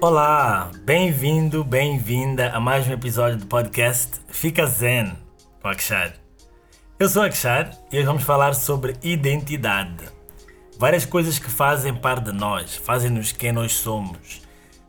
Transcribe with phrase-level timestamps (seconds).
[0.00, 5.12] Olá, bem-vindo, bem-vinda a mais um episódio do podcast Fica Zen
[5.60, 6.14] com Akshar.
[7.00, 10.04] Eu sou Akshar e hoje vamos falar sobre identidade.
[10.78, 14.40] Várias coisas que fazem parte de nós, fazem-nos quem nós somos.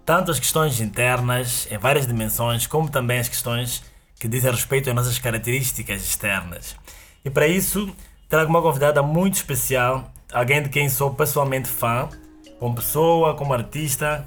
[0.06, 3.84] Tanto as questões internas, em várias dimensões, como também as questões
[4.20, 6.76] que dizem respeito às nossas características externas.
[7.26, 7.96] E para isso,
[8.30, 12.08] trago uma convidada muito especial, alguém de quem sou pessoalmente fã,
[12.60, 14.24] como pessoa, como artista.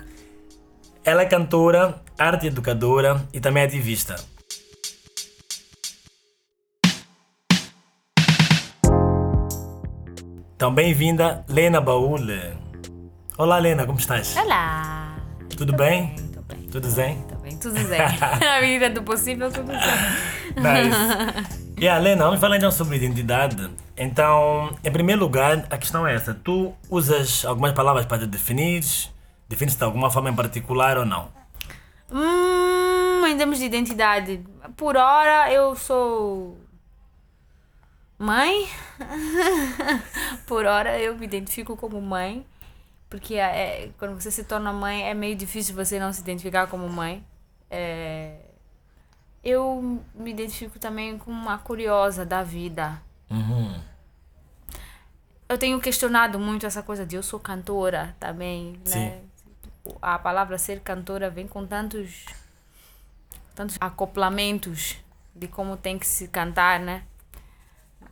[1.05, 4.15] Ela é cantora, arte educadora e também ativista.
[10.55, 12.57] Então, bem-vinda, Lena Baúle.
[13.37, 14.37] Olá, Lena, como estás?
[14.37, 15.17] Olá!
[15.57, 16.15] Tudo bem?
[16.33, 16.69] Tô bem.
[16.71, 17.21] Tudo zen?
[17.23, 17.99] Tô bem, tudo zen.
[18.41, 19.81] Na medida do possível, tudo zen.
[20.55, 21.59] Nice.
[21.79, 23.69] E yeah, Lena, vamos falar então sobre identidade.
[23.97, 26.33] Então, em primeiro lugar, a questão é essa.
[26.33, 28.85] Tu usas algumas palavras para te definir?
[29.53, 31.31] Defines-te de alguma forma em particular ou não?
[32.11, 34.43] Hum, em termos de identidade,
[34.79, 36.57] por hora eu sou
[38.19, 38.67] mãe.
[40.49, 42.47] por hora eu me identifico como mãe.
[43.11, 46.89] Porque é, quando você se torna mãe é meio difícil você não se identificar como
[46.89, 47.23] mãe.
[47.71, 48.39] É,
[49.45, 53.03] eu me identifico também como uma curiosa da vida.
[53.29, 53.79] Uhum.
[55.47, 59.21] Eu tenho questionado muito essa coisa de eu sou cantora também, né?
[60.01, 62.25] A palavra ser cantora vem com tantos
[63.55, 64.97] tantos acoplamentos
[65.35, 67.03] de como tem que se cantar, né?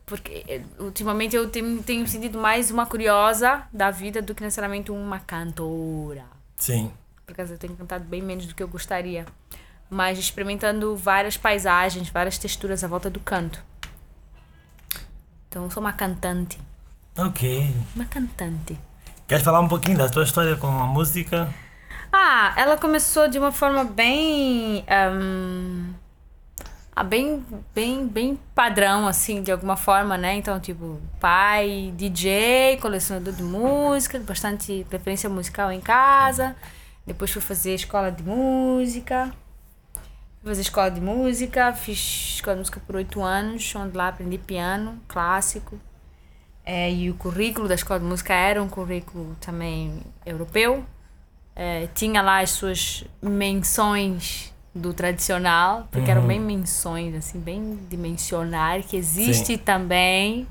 [0.06, 4.90] Porque eh, ultimamente eu tenho, tenho sentido mais uma curiosa da vida do que necessariamente
[4.90, 6.24] uma cantora.
[6.56, 6.92] Sim.
[7.24, 9.24] Por acaso eu tenho cantado bem menos do que eu gostaria.
[9.88, 13.62] Mas experimentando várias paisagens, várias texturas à volta do canto.
[15.48, 16.60] Então eu sou uma cantante.
[17.16, 17.72] Ok.
[17.94, 18.78] Uma cantante.
[19.30, 21.48] Queres falar um pouquinho da tua história com a música?
[22.12, 24.84] Ah, ela começou de uma forma bem.
[25.14, 25.94] Um,
[26.96, 30.34] ah, bem, bem, bem padrão, assim, de alguma forma, né?
[30.34, 36.56] Então, tipo, pai, DJ, colecionador de música, bastante preferência musical em casa.
[37.06, 39.32] Depois fui fazer escola de música.
[40.40, 44.38] Fui fazer escola de música, fiz escola de música por oito anos, onde lá aprendi
[44.38, 45.78] piano clássico.
[46.64, 50.84] É, e o currículo da escola de música era um currículo também europeu.
[51.56, 56.18] É, tinha lá as suas menções do tradicional, porque Uhum.
[56.18, 59.58] eram bem menções, assim, bem de mencionar, que existe Sim.
[59.58, 60.46] também,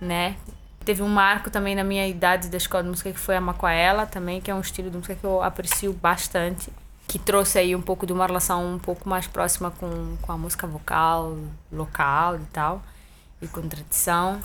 [0.00, 0.36] né?
[0.84, 4.06] Teve um marco também na minha idade da escola de música que foi a Macoela
[4.06, 6.70] também, que é um estilo de música que eu aprecio bastante,
[7.08, 10.38] que trouxe aí um pouco de uma relação um pouco mais próxima com, com a
[10.38, 11.36] música vocal
[11.72, 12.82] local e tal,
[13.42, 14.40] e com tradição.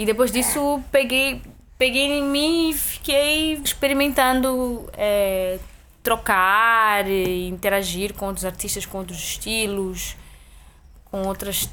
[0.00, 1.42] E depois disso peguei,
[1.76, 5.58] peguei em mim e fiquei experimentando é,
[6.02, 10.16] trocar, interagir com outros artistas, com outros estilos,
[11.04, 11.68] com outras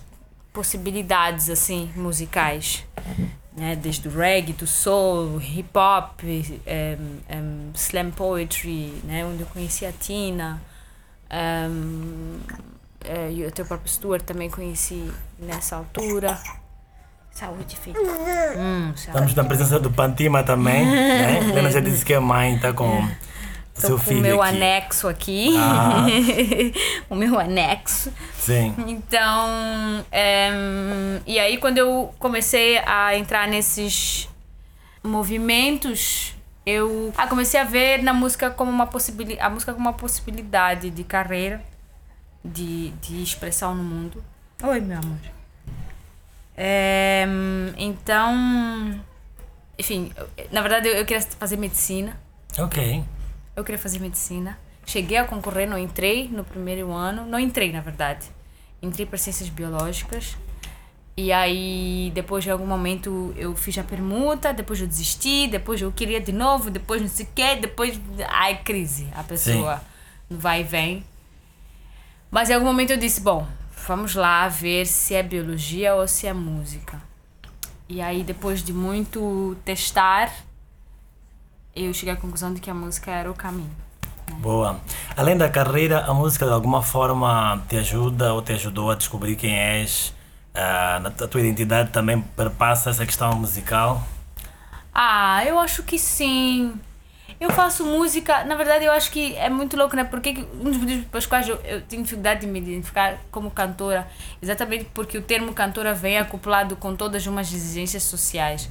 [0.52, 2.86] possibilidades assim musicais.
[3.56, 3.78] Né?
[3.78, 6.62] Desde o reggae, do soul, hip hop, em,
[7.30, 9.26] em, slam poetry, né?
[9.26, 10.62] onde eu conheci a Tina.
[11.32, 12.42] em,
[13.06, 15.10] eh, e o teu próprio Stuart também conheci
[15.40, 16.38] nessa altura.
[17.38, 18.02] Saúde, filho.
[18.02, 18.96] Hum, saúde.
[18.96, 21.40] Estamos na presença do Pantima também, né?
[21.54, 23.08] Lena já disse que é mãe, está com o
[23.76, 24.56] Tô seu com filho o meu aqui.
[24.56, 25.56] anexo aqui.
[25.56, 26.08] Ah.
[27.08, 28.12] o meu anexo.
[28.40, 28.74] Sim.
[28.88, 34.28] Então, em, e aí quando eu comecei a entrar nesses
[35.04, 39.94] movimentos, eu ah, comecei a ver na música como uma possibilidade, a música como uma
[39.94, 41.62] possibilidade de carreira,
[42.44, 44.24] de, de expressão no mundo.
[44.64, 45.37] Oi, meu amor.
[46.58, 49.00] Em, então,
[49.78, 50.12] enfim,
[50.52, 52.20] na verdade eu, eu queria fazer medicina.
[52.58, 53.04] Ok.
[53.56, 54.58] Eu queria fazer medicina.
[54.86, 57.26] Cheguei a concorrer, não entrei no primeiro ano.
[57.26, 58.28] Não entrei, na verdade.
[58.82, 60.38] Entrei para ciências biológicas.
[61.16, 65.92] E aí, depois de algum momento, eu fiz a permuta, depois eu desisti, depois eu
[65.92, 68.00] queria de novo, depois não sei o quê, depois.
[68.30, 69.08] Ai, crise.
[69.16, 69.82] A pessoa
[70.30, 71.04] vai e vem.
[72.30, 73.48] Mas em algum momento eu disse: bom,
[73.88, 77.02] vamos lá ver se é biologia ou se é música.
[77.90, 80.32] E aí, depois de muito testar,
[81.76, 83.72] eu cheguei à conclusão de que a música era o caminho.
[84.40, 84.80] Boa.
[85.16, 89.38] Além da carreira, a música de alguma forma te ajuda ou te ajudou a descobrir
[89.38, 90.14] quem és?
[90.54, 94.04] Na- a tua identidade também perpassa essa questão musical?
[94.94, 96.74] Ah, eu acho que sim.
[97.40, 100.04] Eu faço música, na verdade eu acho que é muito louco, né?
[100.04, 103.52] Porque que- um dos motivos pelos quais eu, eu tenho dificuldade de me identificar como
[103.52, 104.08] cantora,
[104.42, 108.70] exatamente porque o termo cantora vem acoplado com todas umas exigências sociais.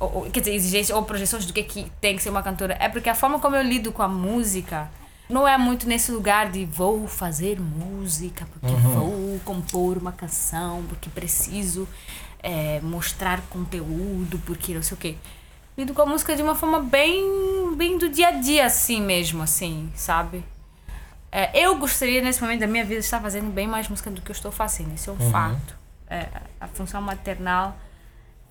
[0.00, 2.42] ou, ou, quer dizer, exigências ou projeções do que, é que tem que ser uma
[2.42, 2.76] cantora.
[2.80, 4.90] É porque a forma como eu lido com a música
[5.28, 8.80] não é muito nesse lugar de vou fazer música, porque uhum.
[8.80, 11.88] vou compor uma canção, porque preciso
[12.42, 15.16] é, mostrar conteúdo, porque não sei o quê.
[15.76, 19.42] Lido com a música de uma forma bem, bem do dia a dia, assim mesmo,
[19.42, 20.44] assim, sabe?
[21.30, 24.20] É, eu gostaria, nesse momento da minha vida, de estar fazendo bem mais música do
[24.20, 24.94] que eu estou fazendo.
[24.94, 25.30] Isso é um uhum.
[25.30, 25.76] fato.
[26.10, 26.28] É,
[26.60, 27.74] a função maternal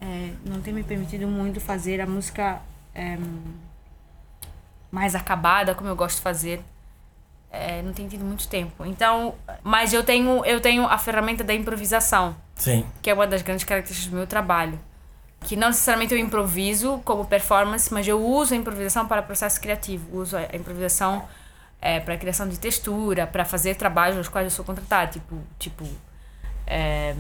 [0.02, 2.60] é, não tem me permitido muito fazer a música
[2.96, 3.20] é,
[4.90, 6.64] mais acabada, como eu gosto de fazer.
[7.52, 8.84] É, não tem tido muito tempo.
[8.84, 12.36] Então, mas eu tenho, eu tenho a ferramenta da improvisação.
[12.56, 12.84] Sim.
[13.00, 14.80] Que é uma das grandes características do meu trabalho.
[15.42, 20.18] Que não necessariamente eu improviso como performance, mas eu uso a improvisação para processo criativo.
[20.18, 21.28] Uso a improvisação
[21.82, 25.84] é, para criação de textura, para fazer trabalhos nos quais eu sou contratada, tipo, tipo
[26.68, 27.16] é,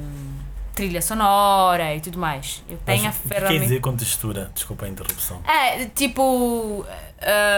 [0.73, 2.63] trilha sonora e tudo mais.
[2.69, 3.45] Eu tenho Mas, a ferramenta.
[3.45, 4.51] O que quer dizer com textura?
[4.53, 5.41] Desculpa a interrupção.
[5.45, 6.85] É, tipo,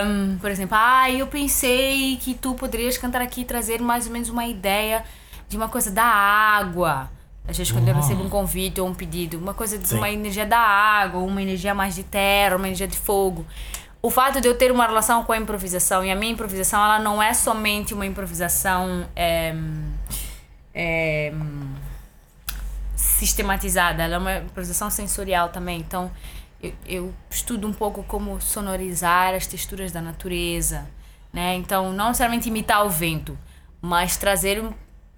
[0.05, 4.13] um, por exemplo, ah, eu pensei que tu poderias cantar aqui e trazer mais ou
[4.13, 5.03] menos uma ideia
[5.47, 7.09] de uma coisa da água.
[7.47, 9.97] Às vezes, quando eu recebo um convite ou um pedido, uma coisa de Sim.
[9.97, 13.45] uma energia da água, uma energia mais de terra, uma energia de fogo.
[14.01, 16.99] O fato de eu ter uma relação com a improvisação, e a minha improvisação, ela
[16.99, 19.53] não é somente uma improvisação é,
[20.73, 21.33] é,
[22.95, 25.79] sistematizada, ela é uma improvisação sensorial também.
[25.79, 26.11] Então,
[26.61, 30.85] eu, eu estudo um pouco como sonorizar as texturas da natureza,
[31.31, 31.55] né?
[31.55, 33.37] Então, não necessariamente imitar o vento,
[33.81, 34.63] mas trazer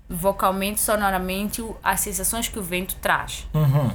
[0.09, 3.47] vocalmente, sonoramente, as sensações que o vento traz.
[3.53, 3.91] Uhum.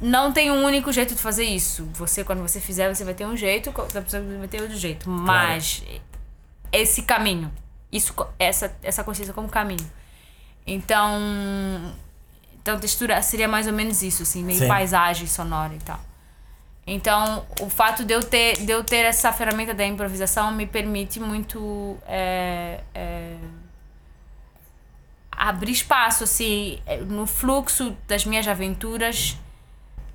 [0.00, 1.88] Não tem um único jeito de fazer isso.
[1.94, 5.08] Você, quando você fizer, você vai ter um jeito, outra pessoa vai ter outro jeito.
[5.08, 6.02] Mas claro.
[6.72, 7.52] esse caminho,
[7.92, 9.84] isso, essa, essa consciência como caminho.
[10.66, 11.20] Então,
[12.62, 14.68] então textura seria mais ou menos isso, assim, meio Sim.
[14.68, 16.00] paisagem sonora e tal.
[16.86, 21.18] Então, o fato de eu ter, de eu ter essa ferramenta da improvisação me permite
[21.18, 23.36] muito é, é,
[25.36, 29.36] abrir espaço, assim, é, no fluxo das minhas aventuras.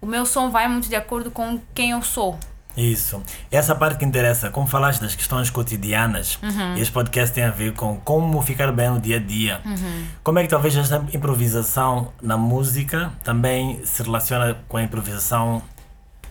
[0.02, 2.40] O meu som vai muito de acordo com quem eu sou.
[2.78, 3.22] Isso.
[3.52, 6.76] Essa parte que interessa, como falaste das questões cotidianas, uhum.
[6.78, 9.62] este podcast tem a ver com como ficar bem no dia a dia.
[9.66, 10.06] Uhum.
[10.24, 15.62] Como é que talvez esta improvisação na música também se relaciona com a improvisação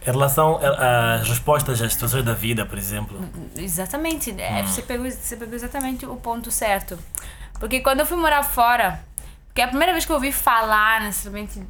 [0.01, 3.21] em relação às respostas às situações da vida, por exemplo.
[3.57, 4.31] Exatamente.
[4.41, 4.67] É, hum.
[4.67, 6.99] você, pegou, você pegou exatamente o ponto certo.
[7.59, 9.05] Porque quando eu fui morar fora,
[9.47, 11.63] porque a primeira vez que eu ouvi falar necessariamente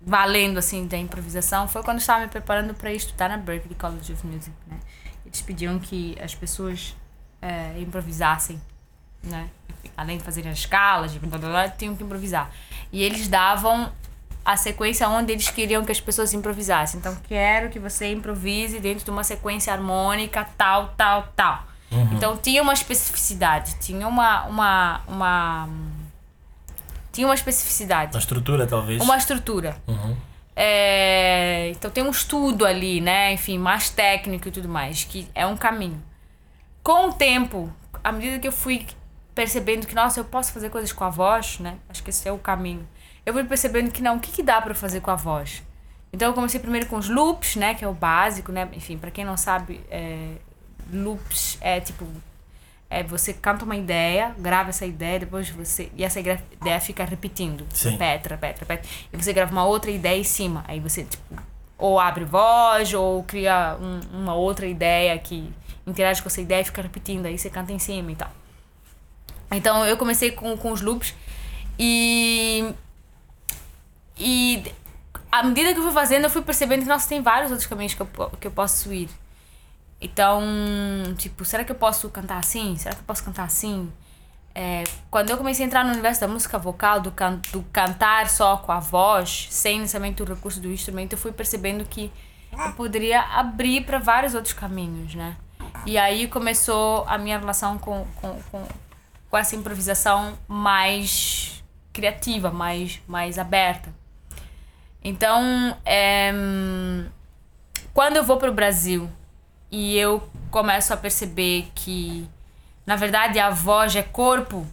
[0.00, 4.12] valendo assim da improvisação foi quando eu estava me preparando para estudar na Berklee College
[4.12, 4.78] of Music, né?
[5.24, 6.94] Eles pediam que as pessoas
[7.42, 8.60] é, improvisassem,
[9.22, 9.48] né?
[9.96, 11.12] Além de fazerem as escalas,
[11.76, 12.50] tinham que improvisar.
[12.92, 13.90] E eles davam
[14.44, 17.00] a sequência onde eles queriam que as pessoas improvisassem.
[17.00, 21.66] Então, quero que você improvise dentro de uma sequência harmônica, tal, tal, tal.
[21.90, 22.14] Uhum.
[22.14, 25.68] Então, tinha uma especificidade, tinha uma, uma, uma.
[27.12, 28.14] Tinha uma especificidade.
[28.14, 29.02] Uma estrutura, talvez.
[29.02, 29.76] Uma estrutura.
[29.86, 30.16] Uhum.
[30.54, 33.32] É, então, tem um estudo ali, né?
[33.32, 36.02] Enfim, mais técnico e tudo mais, que é um caminho.
[36.82, 37.72] Com o tempo,
[38.02, 38.86] à medida que eu fui
[39.34, 41.76] percebendo que, nossa, eu posso fazer coisas com a voz, né?
[41.88, 42.86] Acho que esse é o caminho
[43.26, 45.64] eu fui percebendo que não, o que, que dá para fazer com a voz?
[46.12, 48.68] Então eu comecei primeiro com os loops, né, que é o básico, né?
[48.72, 50.36] Enfim, para quem não sabe, é,
[50.92, 52.06] loops é tipo
[52.88, 57.66] é você canta uma ideia, grava essa ideia, depois você e essa ideia fica repetindo,
[57.72, 57.90] Sim.
[57.90, 60.64] repete, repete, repete, e você grava uma outra ideia em cima.
[60.68, 61.22] Aí você tipo
[61.78, 65.52] ou abre voz ou cria um, uma outra ideia que
[65.86, 68.30] interage com essa ideia e fica repetindo, aí você canta em cima e tal.
[69.50, 71.14] Então eu comecei com, com os loops
[71.78, 72.72] e
[74.18, 74.62] e
[75.30, 77.94] à medida que eu fui fazendo, eu fui percebendo que, nossa, tem vários outros caminhos
[77.94, 78.06] que eu,
[78.40, 79.10] que eu posso ir.
[80.06, 80.40] Então,
[81.18, 82.76] tipo, será que eu posso cantar assim?
[82.76, 83.92] Será que eu posso cantar assim?
[84.54, 88.30] É, quando eu comecei a entrar no universo da música vocal, do, can, do cantar
[88.30, 92.12] só com a voz, sem necessariamente o recurso do instrumento, eu fui percebendo que
[92.52, 95.36] eu poderia abrir para vários outros caminhos, né?
[95.84, 98.64] E aí começou a minha relação com, com, com,
[99.28, 103.92] com essa improvisação mais criativa, mais, mais aberta.
[105.02, 106.32] Então, é,
[107.92, 109.10] quando eu vou para o Brasil
[109.70, 112.28] e eu começo a perceber que,
[112.84, 114.66] na verdade, a voz é corpo,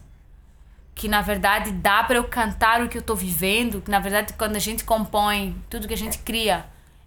[0.96, 4.34] que na verdade dá para eu cantar o que eu estou vivendo, que na verdade
[4.34, 6.66] quando a gente compõe, tudo que a gente cria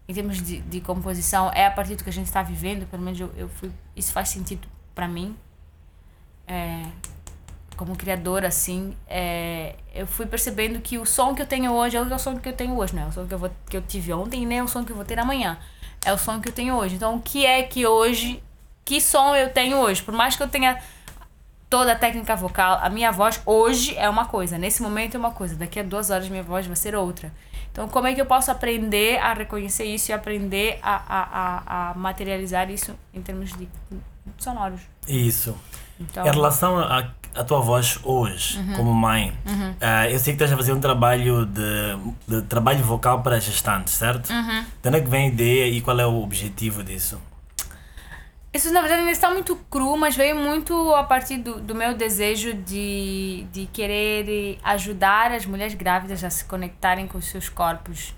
[0.09, 3.02] em termos de, de composição é a partir do que a gente está vivendo, pelo
[3.02, 5.37] menos eu, eu fui, isso faz sentido para mim.
[6.47, 6.83] É,
[7.76, 12.00] como criadora, assim, é, eu fui percebendo que o som que eu tenho hoje é
[12.00, 13.83] o som que eu tenho hoje, não é o som que eu, vou, que eu
[13.83, 15.59] tive ontem, nem é o som que eu vou ter amanhã.
[16.04, 16.95] É o som que eu tenho hoje.
[16.95, 18.42] Então, o que é que hoje,
[18.85, 20.02] que som eu tenho hoje?
[20.02, 20.80] Por mais que eu tenha
[21.68, 25.33] toda a técnica vocal, a minha voz hoje é uma coisa, nesse momento é uma
[25.33, 27.33] coisa, daqui a duas horas minha voz vai ser outra.
[27.73, 31.90] Então, como é que eu posso aprender a reconhecer isso e aprender a, a, a,
[31.90, 33.68] a materializar isso em termos de
[34.38, 34.80] sonoros?
[35.06, 35.54] Isso.
[36.00, 38.73] Então, Em relação à à tua voz hoje, Uhum.
[38.76, 39.31] como mãe,
[39.79, 41.62] ah, eu sei que estás a fazer um trabalho de,
[42.26, 44.31] de trabalho vocal para gestantes, certo?
[44.31, 44.65] Uhum.
[44.83, 47.21] De onde é que vem a ideia e qual é o objetivo disso?
[48.55, 51.95] Isso na verdade ainda está muito cru, mas veio muito a partir do, do meu
[51.95, 58.15] desejo de, de querer ajudar as mulheres grávidas a se conectarem com os seus corpos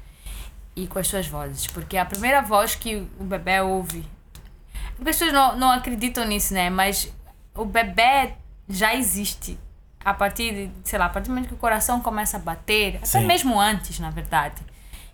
[0.77, 1.67] e com as suas vozes.
[1.67, 4.07] Porque a primeira voz que o bebê ouve.
[4.97, 6.71] As pessoas não, não acreditam nisso, né?
[6.71, 7.13] Mas
[7.59, 8.33] o bebê
[8.69, 9.59] já existe.
[10.05, 12.97] A partir de, sei lá, a partir do momento que o coração começa a bater,
[12.97, 13.27] até Sim.
[13.27, 14.63] mesmo antes, na verdade.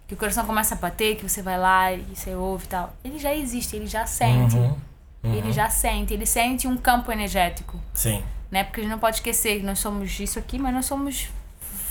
[0.06, 2.94] Que o coração começa a bater, que você vai lá e você ouve e tal.
[3.02, 4.56] Ele já existe, ele já sente.
[4.56, 4.76] Uhum.
[5.24, 8.62] Ele já sente, ele sente um campo energético, Sim, né?
[8.62, 11.30] Porque a gente não pode esquecer que nós somos isso aqui, mas nós somos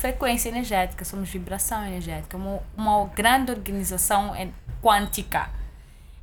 [0.04, 4.34] frequência energética, somos vibração energética, uma, uma grande organização
[4.84, 5.50] quântica.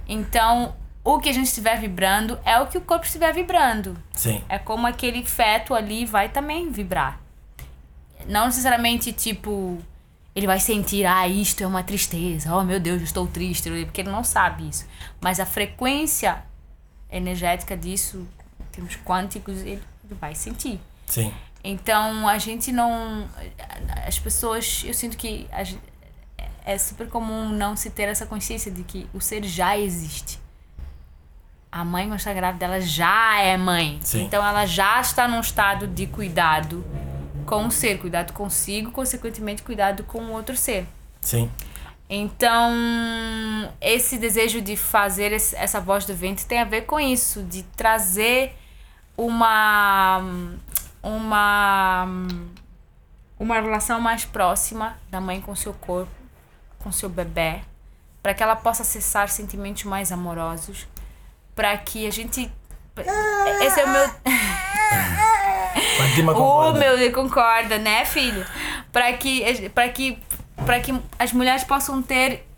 [0.07, 0.73] Então,
[1.03, 3.97] o que a gente estiver vibrando é o que o corpo estiver vibrando.
[4.13, 7.21] sim, É como aquele feto ali vai também vibrar.
[8.27, 9.79] Não necessariamente tipo
[10.35, 14.01] ele vai sentir, ah, isto é uma tristeza, oh meu Deus, eu estou triste, porque
[14.01, 14.87] ele não sabe isso.
[15.21, 16.45] Mas a frequência
[17.11, 18.27] energética disso,
[18.61, 19.83] em termos quânticos, ele
[20.21, 20.79] vai sentir.
[21.07, 21.33] sim,
[21.65, 23.29] Então a gente não.
[24.07, 24.83] As pessoas.
[24.85, 25.65] Eu sinto que a
[26.65, 30.39] é super comum não se ter essa consciência de que o ser já existe.
[31.73, 34.01] A mãe, quando está grávida, ela já é mãe.
[34.03, 34.25] Sim.
[34.25, 36.85] Então ela já está num estado de cuidado
[37.47, 40.87] com o ser, cuidado consigo, consequentemente, cuidado com o outro ser.
[41.21, 41.51] sim,
[42.09, 42.73] Então,
[43.81, 47.63] esse desejo de fazer esse- essa voz do vento tem a ver com isso, de
[47.77, 48.57] trazer
[49.17, 50.21] uma
[51.03, 52.07] uma
[53.39, 56.11] uma relação mais próxima da mãe com seu corpo,
[56.81, 57.61] com seu bebê,
[58.23, 60.87] para que ela possa acessar sentimentos mais amorosos,
[61.61, 62.51] para que a gente
[63.61, 64.09] esse é o meu
[65.99, 66.79] Fatima Oh, concorda.
[66.97, 68.47] meu concorda, né, filho?
[68.91, 70.19] Para que, para que,
[70.65, 72.49] para que as mulheres possam ter,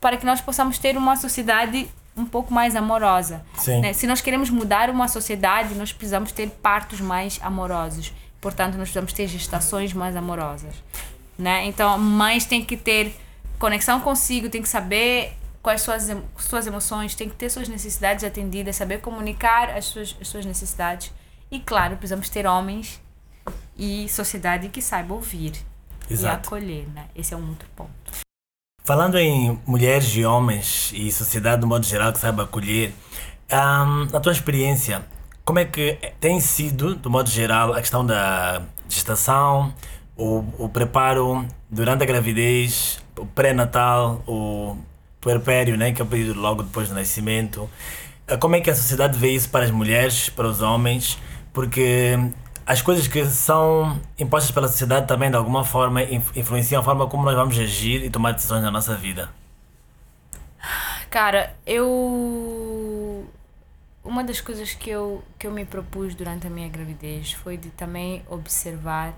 [0.00, 1.86] para que nós possamos ter uma sociedade
[2.16, 3.44] um pouco mais amorosa.
[3.58, 3.80] Sim.
[3.82, 3.92] né?
[3.92, 8.10] Se nós queremos mudar uma sociedade, nós precisamos ter partos mais amorosos.
[8.40, 10.74] Portanto, nós precisamos ter gestações mais amorosas,
[11.38, 11.66] né?
[11.66, 13.14] Então, mães têm que ter
[13.58, 16.06] conexão consigo, tem que saber quais suas
[16.38, 21.12] suas emoções, tem que ter suas necessidades atendidas, saber comunicar as suas, as suas necessidades.
[21.50, 23.02] E claro, precisamos ter homens
[23.76, 25.54] e sociedade que saiba ouvir
[26.08, 26.46] e Exato.
[26.46, 27.06] acolher, né?
[27.16, 27.90] Esse é um outro ponto.
[28.84, 32.94] Falando em mulheres e homens e sociedade de modo geral que saiba acolher,
[33.50, 35.04] ahm, na tua experiência,
[35.44, 39.74] como é que tem sido, de modo geral, a questão da gestação,
[40.16, 44.76] o, o preparo durante a gravidez, o pré-natal, o
[45.26, 47.68] puerpério, né, que é o período logo depois do nascimento?
[48.28, 51.18] Ah, Como é que a sociedade vê isso para as mulheres, para os homens?
[51.52, 52.16] Porque
[52.66, 57.06] as coisas que são impostas pela sociedade também, de alguma forma, inf- influenciam a forma
[57.08, 59.30] como nós vamos agir e tomar decisões na nossa vida.
[61.10, 63.26] Cara, eu.
[64.04, 67.70] Uma das coisas que eu, que eu me propus durante a minha gravidez foi de
[67.70, 69.14] também observar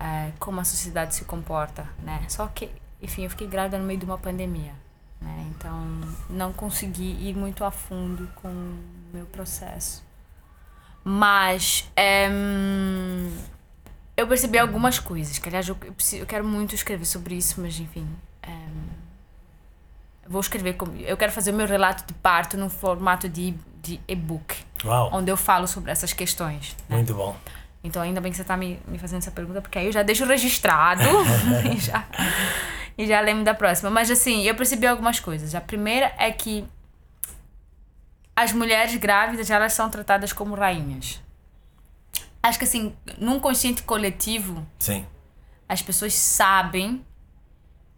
[0.00, 2.24] eh, como a sociedade se comporta, né?
[2.28, 2.70] Só que,
[3.02, 4.72] enfim, eu fiquei grávida no meio de uma pandemia,
[5.20, 5.46] né?
[5.50, 5.86] Então,
[6.30, 8.78] não consegui ir muito a fundo com o
[9.12, 10.04] meu processo.
[11.04, 13.30] Mas, em,
[14.16, 17.78] eu percebi algumas coisas, que aliás eu, preciso- eu quero muito escrever sobre isso, mas
[17.78, 18.06] enfim.
[18.46, 18.88] em,
[20.28, 20.96] vou escrever como.
[20.96, 25.30] Eu quero fazer o meu relato de parto no formato de, de e-book, Uau, onde
[25.30, 26.74] eu falo sobre essas questões.
[26.88, 26.96] né?
[26.96, 27.36] muito bom.
[27.84, 30.02] Então, ainda bem que você está me, me fazendo essa pergunta, porque aí eu já
[30.02, 31.02] deixo registrado
[31.78, 32.04] já,
[32.96, 33.90] e já lembro da próxima.
[33.90, 35.54] Mas, assim, eu percebi algumas coisas.
[35.54, 36.64] A primeira é que
[38.34, 41.20] as mulheres grávidas, elas são tratadas como rainhas.
[42.42, 45.04] Acho que, assim, num consciente coletivo, Sim,
[45.68, 47.04] as pessoas sabem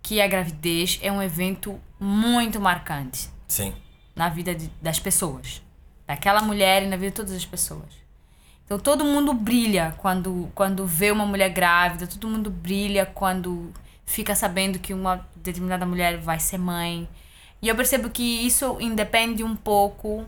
[0.02, 3.74] que a gravidez é um evento muito marcante sim,
[4.16, 5.60] na vida de- das pessoas.
[6.06, 7.98] Daquela mulher e na vida de todas as pessoas.
[8.64, 13.70] Então todo mundo brilha quando, quando vê uma mulher grávida, todo mundo brilha quando
[14.08, 17.06] fica sabendo que uma determinada mulher vai ser mãe.
[17.60, 20.24] E eu percebo que isso independe um pouco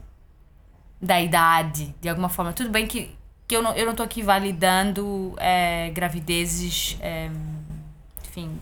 [1.01, 2.53] da idade, de alguma forma.
[2.53, 3.19] Tudo bem que
[3.49, 7.29] que eu não, eu não tô aqui validando é, gravidezes, é,
[8.25, 8.57] enfim,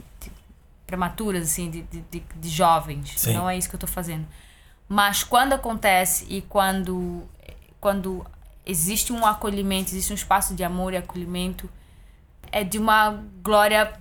[0.87, 3.13] prematuras, assim, de, de, de, de jovens.
[3.21, 3.35] Sim.
[3.35, 4.27] Não é isso que eu tô fazendo.
[4.89, 7.23] Mas quando acontece e quando,
[7.79, 8.25] quando
[8.65, 11.69] existe um acolhimento, existe um espaço de amor e acolhimento,
[12.51, 13.93] é de uma glória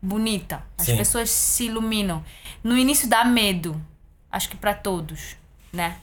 [0.00, 0.62] bonita.
[0.78, 0.96] As Sim.
[0.96, 2.24] pessoas se iluminam.
[2.62, 3.80] No início dá medo,
[4.30, 5.36] acho que para todos,
[5.72, 5.96] né?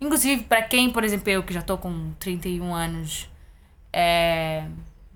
[0.00, 3.28] Inclusive para quem, por exemplo, eu que já tô com 31 anos,
[3.92, 4.64] é,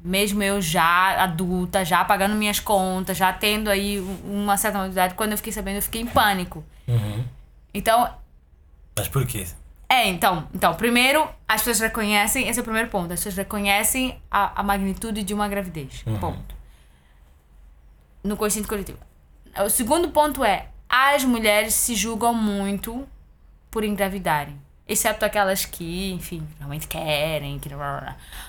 [0.04, 5.14] mesmo eu já adulta, já pagando minhas contas, já tendo aí um- uma certa maturidade,
[5.14, 6.64] quando eu fiquei sabendo, eu fiquei em pânico.
[7.72, 8.12] Então,
[8.98, 9.46] Mas por quê?
[9.88, 14.18] é, então, então, primeiro, as pessoas reconhecem, esse é o primeiro ponto, as pessoas reconhecem
[14.30, 16.02] a, a magnitude de uma gravidez.
[16.20, 16.54] Ponto.
[18.22, 18.98] No consciente coletivo.
[19.64, 23.06] O segundo ponto é, as mulheres se julgam muito
[23.70, 24.60] por engravidarem.
[24.86, 27.70] Exceto aquelas que, enfim, realmente querem, que...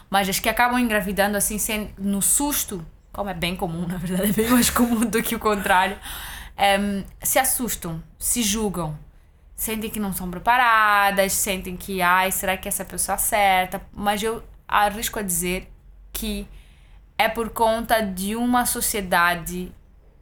[0.09, 4.29] mas as que acabam engravidando assim, sem, no susto, como é bem comum, na verdade,
[4.29, 5.97] é bem mais comum do que o contrário,
[6.57, 8.97] em, se assustam, se julgam
[9.63, 13.81] sentem que não são preparadas, sentem que, ai, será que essa pessoa acerta?
[13.93, 15.71] Mas eu arrisco a dizer
[16.11, 16.47] que
[17.23, 19.71] é por conta de uma sociedade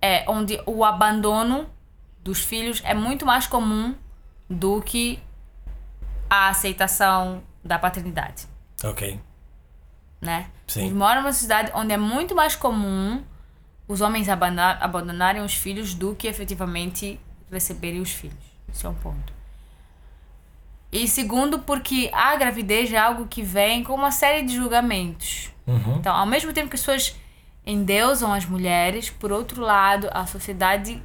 [0.01, 1.67] é, onde o abandono
[2.23, 3.95] dos filhos é muito mais comum
[4.47, 5.19] do que
[6.29, 8.45] a aceitação da paternidade,
[8.83, 9.19] Ok.
[10.21, 10.47] né?
[10.67, 10.91] Sim.
[10.93, 13.23] Mora numa sociedade onde é muito mais comum
[13.87, 17.19] os homens abandonarem os filhos do que efetivamente
[17.51, 18.37] receberem os filhos.
[18.71, 19.33] Isso é um ponto.
[20.91, 25.49] E segundo, porque a gravidez é algo que vem com uma série de julgamentos.
[25.71, 25.97] Uhum.
[25.97, 27.15] Então, ao mesmo tempo que as pessoas
[27.65, 31.01] endeusam as mulheres, por outro lado, a sociedade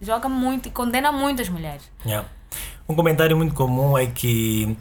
[0.00, 1.90] joga muito e condena muito as mulheres.
[2.04, 2.28] Yeah.
[2.88, 4.76] Um comentário muito comum é que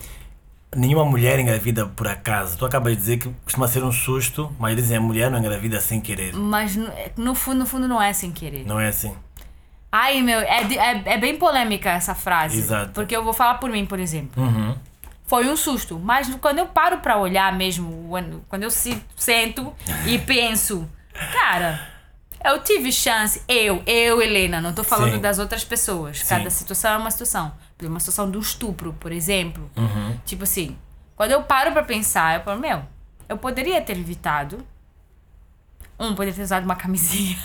[0.75, 2.57] nenhuma mulher engravida por acaso.
[2.57, 5.79] Tu acabas de dizer que costuma ser um susto, mas dizem a mulher não engravida
[5.79, 6.33] sem querer.
[6.33, 8.65] Mas no, no fundo, no fundo não é sem querer.
[8.65, 9.13] Não é assim?
[9.91, 12.57] Ai, meu, é, é, é bem polêmica essa frase.
[12.57, 12.93] Exato.
[12.93, 14.41] Porque eu vou falar por mim, por exemplo.
[14.41, 14.75] Uhum.
[15.31, 15.97] Foi um susto.
[15.97, 18.09] Mas quando eu paro pra olhar mesmo,
[18.49, 19.73] quando eu se, sento
[20.05, 20.85] e penso,
[21.31, 21.87] cara,
[22.43, 25.21] eu tive chance, eu, eu, Helena, não tô falando Sim.
[25.21, 26.19] das outras pessoas.
[26.19, 26.35] Sim.
[26.35, 27.53] Cada situação é uma situação.
[27.81, 29.71] Uma situação de um estupro, por exemplo.
[29.77, 30.19] Uhum.
[30.25, 30.77] Tipo assim,
[31.15, 32.83] quando eu paro pra pensar, eu falo, meu,
[33.29, 34.67] eu poderia ter evitado.
[35.97, 37.37] Um, poderia ter usado uma camisinha.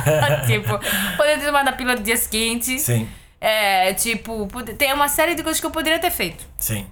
[0.48, 0.78] tipo,
[1.18, 2.78] poderia ter tomado a pílula do dia seguinte.
[2.78, 3.06] Sim,
[3.38, 6.46] É, tipo, tem uma série de coisas que eu poderia ter feito.
[6.56, 6.86] sim.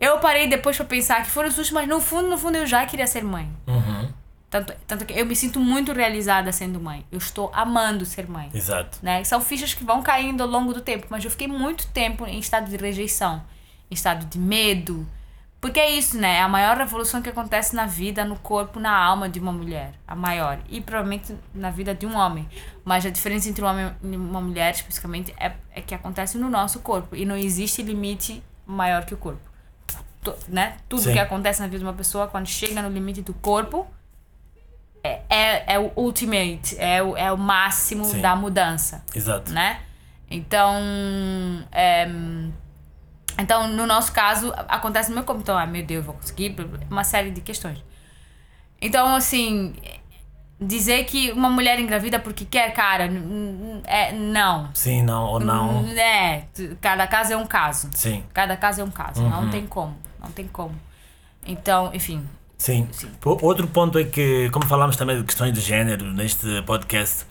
[0.00, 2.86] Eu parei depois pra pensar que foram sustos, mas no fundo, no fundo eu já
[2.86, 3.50] queria ser mãe.
[3.66, 4.08] Uhum.
[4.48, 7.06] Tanto, tanto que eu me sinto muito realizada sendo mãe.
[7.12, 8.50] Eu estou amando ser mãe.
[8.54, 8.98] Exato.
[9.02, 9.22] Né?
[9.24, 12.38] São fichas que vão caindo ao longo do tempo, mas eu fiquei muito tempo em
[12.38, 13.44] estado de rejeição,
[13.90, 15.06] em estado de medo.
[15.60, 16.38] Porque é isso, né?
[16.38, 19.92] É a maior revolução que acontece na vida, no corpo, na alma de uma mulher.
[20.08, 20.58] A maior.
[20.70, 22.48] E provavelmente na vida de um homem.
[22.82, 26.48] Mas a diferença entre um homem e uma mulher, especificamente, é, é que acontece no
[26.48, 27.14] nosso corpo.
[27.14, 29.49] E não existe limite maior que o corpo.
[30.48, 30.76] Né?
[30.88, 31.12] Tudo Sim.
[31.12, 33.86] que acontece na vida de uma pessoa, quando chega no limite do corpo,
[35.02, 38.20] é, é, é o ultimate, é o, é o máximo Sim.
[38.20, 39.50] da mudança Exato.
[39.50, 39.80] né?
[40.30, 40.74] Então,
[41.72, 42.06] é,
[43.38, 46.54] então no nosso caso acontece no meu corpo, então, ah, meu Deus, vou conseguir
[46.90, 47.82] uma série de questões.
[48.80, 49.74] Então, assim,
[50.60, 53.08] dizer que uma mulher engravida porque quer, cara,
[53.84, 54.70] é não.
[54.74, 55.84] Sim, não ou não.
[55.88, 56.44] É,
[56.80, 57.88] cada caso é um caso.
[57.94, 60.74] Sim, Cada caso é um caso, não tem como, não tem como.
[61.46, 62.26] Então, enfim,
[62.58, 62.88] sim.
[63.24, 67.24] O- Outro ponto é que, como falamos também de questões de género neste podcast,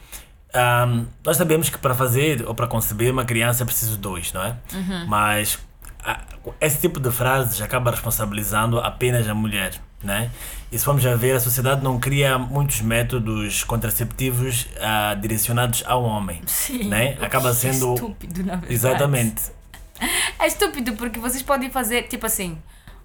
[0.54, 4.44] ahm, nós sabemos que para fazer ou para conceber uma criança é preciso dois, não
[4.44, 4.56] é?
[5.08, 5.60] Mas
[6.04, 6.22] ah,
[6.60, 9.74] esse tipo de frases acaba responsabilizando apenas a mulher,
[10.04, 10.32] né?
[10.72, 16.04] E se formos a ver, a sociedade não cria muitos métodos contraceptivos ah, direcionados ao
[16.04, 16.86] homem, sim.
[16.88, 17.18] né?
[17.22, 18.74] Acaba É sendo estúpido, na verdade.
[18.74, 19.42] exatamente,
[20.40, 22.58] É estúpido porque vocês podem fazer, tipo assim,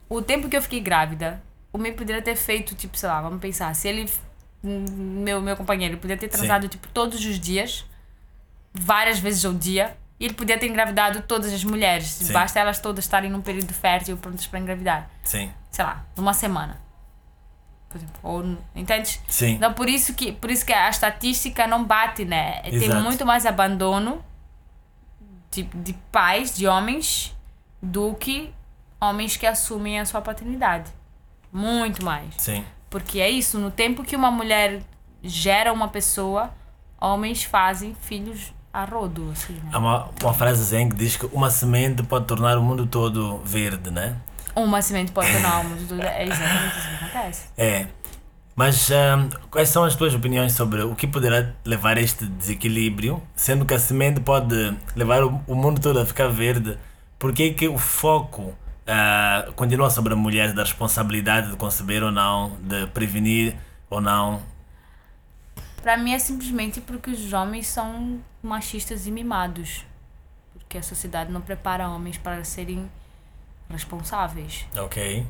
[0.08, 3.40] o tempo que eu fiquei grávida, o meu poderia ter feito, tipo, sei lá, vamos
[3.40, 4.08] pensar, se ele,
[4.62, 7.84] meu, meu companheiro, poderia ter transado, tipo, todos os dias,
[8.72, 12.06] várias vezes ao dia, e ele podia ter engravidado todas as mulheres.
[12.06, 12.32] Sim.
[12.32, 15.10] Basta elas todas estarem num período fértil prontas para engravidar.
[15.24, 16.80] sim, Sei lá, numa semana.
[17.88, 19.20] Por exemplo, ou, entendes?
[19.28, 22.60] sim, Então por isso que por isso que a estatística não bate, né?
[22.62, 23.02] Tem Exato.
[23.02, 24.24] muito mais abandono
[25.50, 27.36] de, de pais, de homens,
[27.80, 28.52] do que
[29.08, 30.90] homens que assumem a sua paternidade.
[31.52, 32.34] Muito mais.
[32.36, 34.82] sim, Porque é isso, no tempo que uma mulher
[35.22, 36.52] gera uma pessoa,
[37.00, 39.70] homens fazem filhos a rodo, assim, né?
[39.72, 43.38] Há uma, uma frase zen que diz que uma semente pode tornar o mundo todo
[43.44, 44.16] verde, né?
[44.56, 45.94] Uma semente pode tornar o mundo.
[46.02, 47.48] É exatamente isso que acontece.
[47.56, 47.86] É.
[48.56, 53.22] Mas um, quais são as tuas opiniões sobre o que poderá levar a este desequilíbrio,
[53.34, 56.78] sendo que a semente pode levar o, o mundo todo a ficar verde?
[57.18, 58.54] Por que, que o foco
[58.86, 63.56] uh, continua sobre a mulher da responsabilidade de conceber ou não, de prevenir
[63.90, 64.42] ou não?
[65.82, 69.84] Para mim é simplesmente porque os homens são machistas e mimados.
[70.54, 72.90] Porque a sociedade não prepara homens para serem
[73.68, 74.66] responsáveis.
[74.76, 75.26] Ok.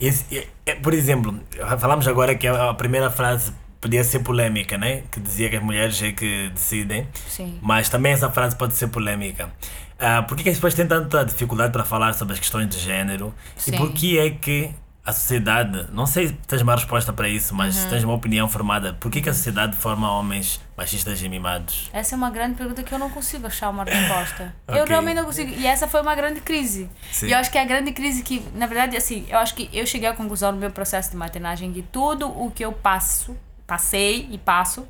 [0.00, 0.48] Esse,
[0.82, 1.40] por exemplo,
[1.78, 5.02] falamos agora que a primeira frase podia ser polêmica, né?
[5.10, 7.06] Que dizia que as mulheres é que decidem.
[7.28, 7.58] Sim.
[7.62, 9.50] Mas também essa frase pode ser polêmica.
[9.96, 13.34] Uh, por que as pessoas têm tanta dificuldade para falar sobre as questões de género?
[13.56, 13.74] Sim.
[13.74, 14.74] E por que é que
[15.06, 17.90] a sociedade, não sei se tens uma resposta para isso, mas uhum.
[17.90, 21.88] tens uma opinião formada, por que, que a sociedade forma homens machistas e mimados?
[21.92, 24.52] Essa é uma grande pergunta que eu não consigo achar uma resposta.
[24.66, 24.80] okay.
[24.80, 25.52] Eu realmente não consigo.
[25.52, 26.90] E essa foi uma grande crise.
[27.12, 27.28] Sim.
[27.28, 29.70] E eu acho que é a grande crise que, na verdade, assim, eu acho que
[29.72, 33.36] eu cheguei à conclusão no meu processo de maternagem que tudo o que eu passo,
[33.66, 34.86] passei e passo,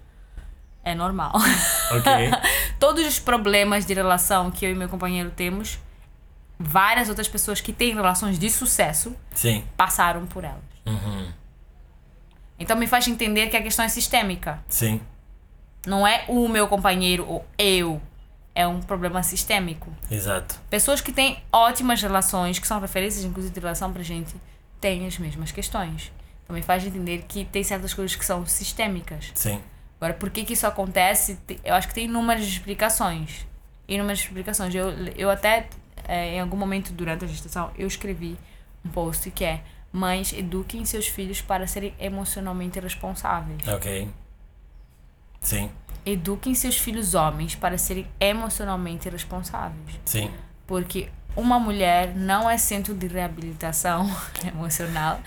[0.85, 1.33] é normal.
[1.99, 2.31] Okay.
[2.79, 5.79] Todos os problemas de relação que eu e meu companheiro temos
[6.59, 9.65] várias outras pessoas que têm relações de sucesso Sim.
[9.77, 10.63] passaram por elas.
[10.87, 11.33] Uhum.
[12.59, 14.63] Então me faz entender que a questão é sistêmica.
[14.69, 15.01] Sim.
[15.87, 18.01] Não é o meu companheiro ou eu.
[18.55, 19.93] É um problema sistêmico.
[20.11, 20.59] Exato.
[20.71, 24.35] Pessoas que têm ótimas relações, que são referências, inclusive, de relação pra gente,
[24.81, 26.11] têm as mesmas questões.
[26.49, 29.33] Me faz entender que tem certas coisas que são sistêmicas.
[29.35, 29.61] Sim.
[30.01, 31.39] Agora, por que, que isso acontece?
[31.65, 33.47] Eu acho que tem inúmeras explicações.
[33.89, 34.75] Inúmeras explicações.
[34.75, 35.69] Eu, eu até
[36.07, 38.37] é, em algum momento durante a gestação, eu escrevi
[38.85, 43.67] um post que é Mães, eduquem seus filhos para serem emocionalmente responsáveis.
[43.67, 44.11] Ok.
[45.41, 45.71] Sim.
[46.05, 49.99] Eduquem seus filhos homens para serem emocionalmente responsáveis.
[50.05, 50.31] Sim.
[50.67, 54.11] Porque uma mulher não é centro de reabilitação
[54.47, 55.21] emocional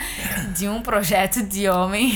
[0.58, 2.12] de um projeto de homem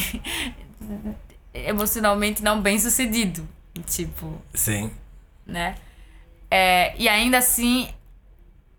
[1.53, 3.47] emocionalmente não bem sucedido.
[3.85, 4.41] Tipo.
[4.53, 4.91] Sim.
[5.45, 5.75] Né?
[6.49, 7.89] É, e ainda assim,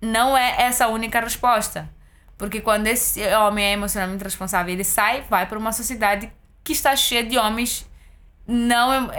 [0.00, 1.88] não é essa a única resposta.
[2.36, 6.30] Porque quando esse homem é emocionalmente responsável, ele sai, vai para uma sociedade
[6.62, 7.88] que está cheia de homens
[8.46, 9.10] não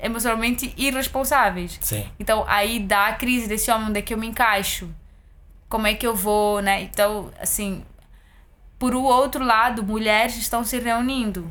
[0.00, 1.78] emocionalmente irresponsáveis.
[1.80, 2.06] Sim.
[2.18, 4.88] Então aí dá a crise desse homem, onde é que eu me encaixo?
[5.68, 6.82] Como é que eu vou, né?
[6.82, 7.84] Então, assim,
[8.78, 11.50] por o outro lado, mulheres estão se reunindo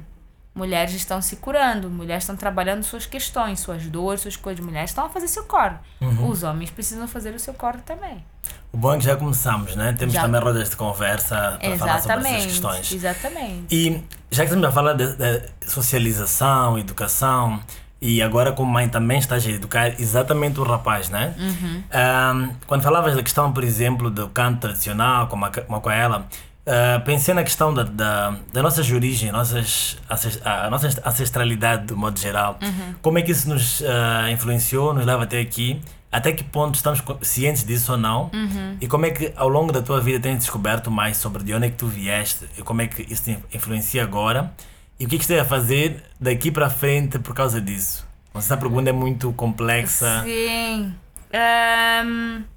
[0.56, 4.64] mulheres estão se curando, mulheres estão trabalhando suas questões, suas dores, suas coisas.
[4.64, 5.76] Mulheres estão a fazer seu corre.
[6.00, 6.30] Uhum.
[6.30, 8.24] Os homens precisam fazer o seu corre também.
[8.72, 9.94] O bom é que já começamos, né?
[9.98, 10.22] Temos já.
[10.22, 12.92] também rodas de conversa para falar sobre essas questões.
[12.92, 13.76] Exatamente.
[13.76, 17.62] E já que estamos a falar de, de socialização, educação,
[18.02, 21.34] e agora como mãe também estás a educar exatamente o rapaz, né?
[21.38, 21.84] Uhum.
[21.92, 26.28] Um, quando falavas da questão, por exemplo, do canto tradicional, como a, como a ela,
[26.66, 29.98] Uh, pensei na questão da, da, da nossas origens, nossas,
[30.44, 32.58] a nossa ancestralidade, do modo geral.
[32.62, 32.96] Uhum.
[33.04, 35.80] Como é que isso nos uh, influenciou, nos leva até aqui?
[36.12, 38.32] Até que ponto estamos cientes disso ou não?
[38.34, 38.78] Uhum.
[38.82, 41.68] E como é que ao longo da tua vida tens descoberto mais sobre de onde
[41.68, 44.52] é que tu vieste e como é que isso te influencia agora?
[45.00, 48.08] E o que é que estás a fazer daqui para frente por causa disso?
[48.34, 50.24] Essa pergunta é muito complexa.
[50.24, 50.94] Sim.
[51.34, 52.55] Um...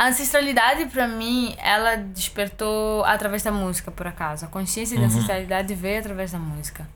[0.00, 4.46] A ancestralidade, para mim, ela despertou através da música, por acaso.
[4.46, 5.02] A consciência uhum.
[5.02, 6.88] da ancestralidade veio através da música.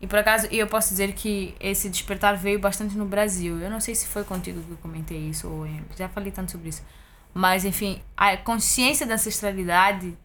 [0.00, 3.58] E por acaso, eu posso dizer que esse despertar veio bastante no Brasil.
[3.58, 5.66] Eu não sei se foi contigo que eu comentei isso, ou
[5.98, 6.84] já falei tanto sobre isso.
[7.34, 10.16] Mas, enfim, a consciência da ancestralidade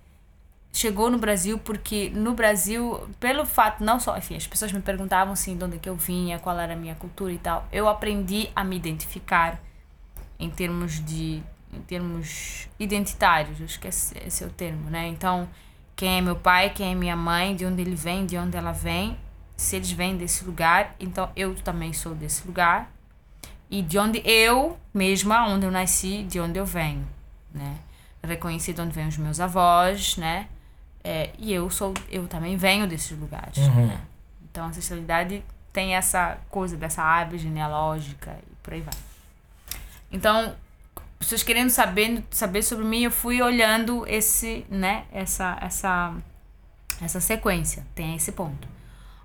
[0.71, 5.33] chegou no Brasil porque no Brasil, pelo fato, não só, enfim, as pessoas me perguntavam
[5.33, 7.67] assim de onde é que eu vinha, qual era a minha cultura e tal.
[7.71, 9.59] Eu aprendi a me identificar
[10.39, 11.41] em termos de
[11.73, 15.07] em termos identitários, acho que esse, esse é o termo, né?
[15.07, 15.47] Então,
[15.95, 18.71] quem é meu pai, quem é minha mãe, de onde ele vem, de onde ela
[18.71, 19.17] vem,
[19.55, 22.89] se eles vêm desse lugar, então eu também sou desse lugar.
[23.69, 27.05] E de onde eu mesma, onde eu nasci, de onde eu venho,
[27.53, 27.77] né?
[28.23, 30.47] Reconheci de onde vêm os meus avós, né?
[31.03, 33.57] É, e eu sou, eu também venho desses lugares.
[33.57, 33.87] Uhum.
[33.87, 34.01] Né?
[34.49, 38.93] Então a ancestralidade tem essa coisa dessa árvore genealógica e por aí vai.
[40.11, 40.55] Então,
[41.19, 46.15] pessoas querendo saber, saber sobre mim, eu fui olhando esse, né, essa, essa,
[47.01, 47.85] essa sequência.
[47.93, 48.67] Tem esse ponto.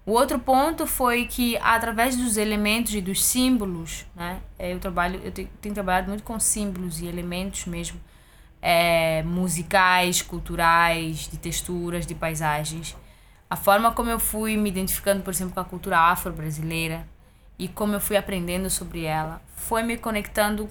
[0.05, 5.33] O outro ponto foi que através dos elementos e dos símbolos, né, eu trabalho, eu
[5.33, 7.99] tenho, tenho trabalhado muito com símbolos e elementos mesmo,
[8.61, 12.97] é, musicais, culturais, de texturas, de paisagens.
[13.49, 17.07] A forma como eu fui me identificando, por exemplo, com a cultura afro-brasileira
[17.59, 20.69] e como eu fui aprendendo sobre ela, foi me conectando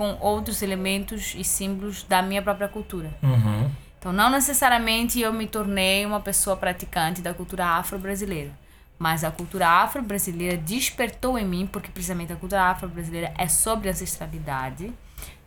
[0.00, 3.10] com outros elementos e símbolos da minha própria cultura.
[3.22, 3.70] Uhum.
[3.98, 8.50] Então, não necessariamente eu me tornei uma pessoa praticante da cultura afro-brasileira,
[8.98, 14.90] mas a cultura afro-brasileira despertou em mim, porque precisamente a cultura afro-brasileira é sobre ancestralidade,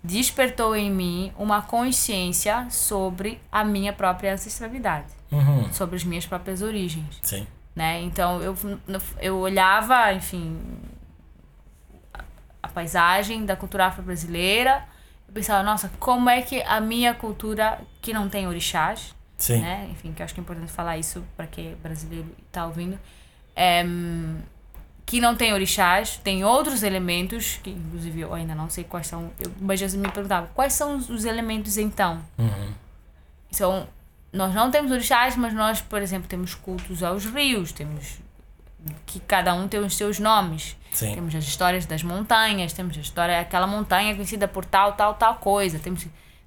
[0.04, 5.74] despertou em mim uma consciência sobre a minha própria ancestralidade, Uhum.
[5.74, 7.48] sobre as minhas próprias origens Sim.
[7.76, 8.02] né?
[8.04, 8.56] Então eu,
[9.20, 10.60] eu olhava, enfim,
[12.74, 14.84] paisagem da cultura afro-brasileira,
[15.28, 19.62] eu pensava, nossa, como é que a minha cultura, que não tem orixás, Sim.
[19.62, 19.88] né?
[19.92, 22.66] Enfim, que eu acho que é importante falar isso para quem é brasileiro e tá
[22.66, 23.00] ouvindo,
[23.56, 23.86] é,
[25.06, 29.32] que não tem orixás, tem outros elementos, que inclusive eu ainda não sei quais são,
[29.40, 32.22] eu, mas Jesus me perguntava, quais são os, os elementos então?
[32.38, 32.74] Uhum.
[33.52, 33.88] Então,
[34.32, 38.20] nós não temos orixás, mas nós, por exemplo, temos cultos aos rios, temos
[39.06, 40.76] que cada um tem os seus nomes.
[40.92, 41.16] Sim.
[41.16, 45.36] Temos as histórias das montanhas, temos a história daquela montanha conhecida por tal, tal, tal
[45.36, 45.80] coisa.
[45.80, 46.06] Temos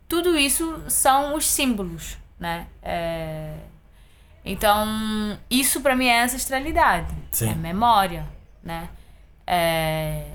[0.09, 2.66] tudo isso são os símbolos, né?
[2.83, 3.55] É,
[4.44, 4.87] Então,
[5.51, 7.51] isso para mim é ancestralidade, Sim.
[7.51, 8.25] é memória,
[8.62, 8.88] né?
[9.46, 10.27] É,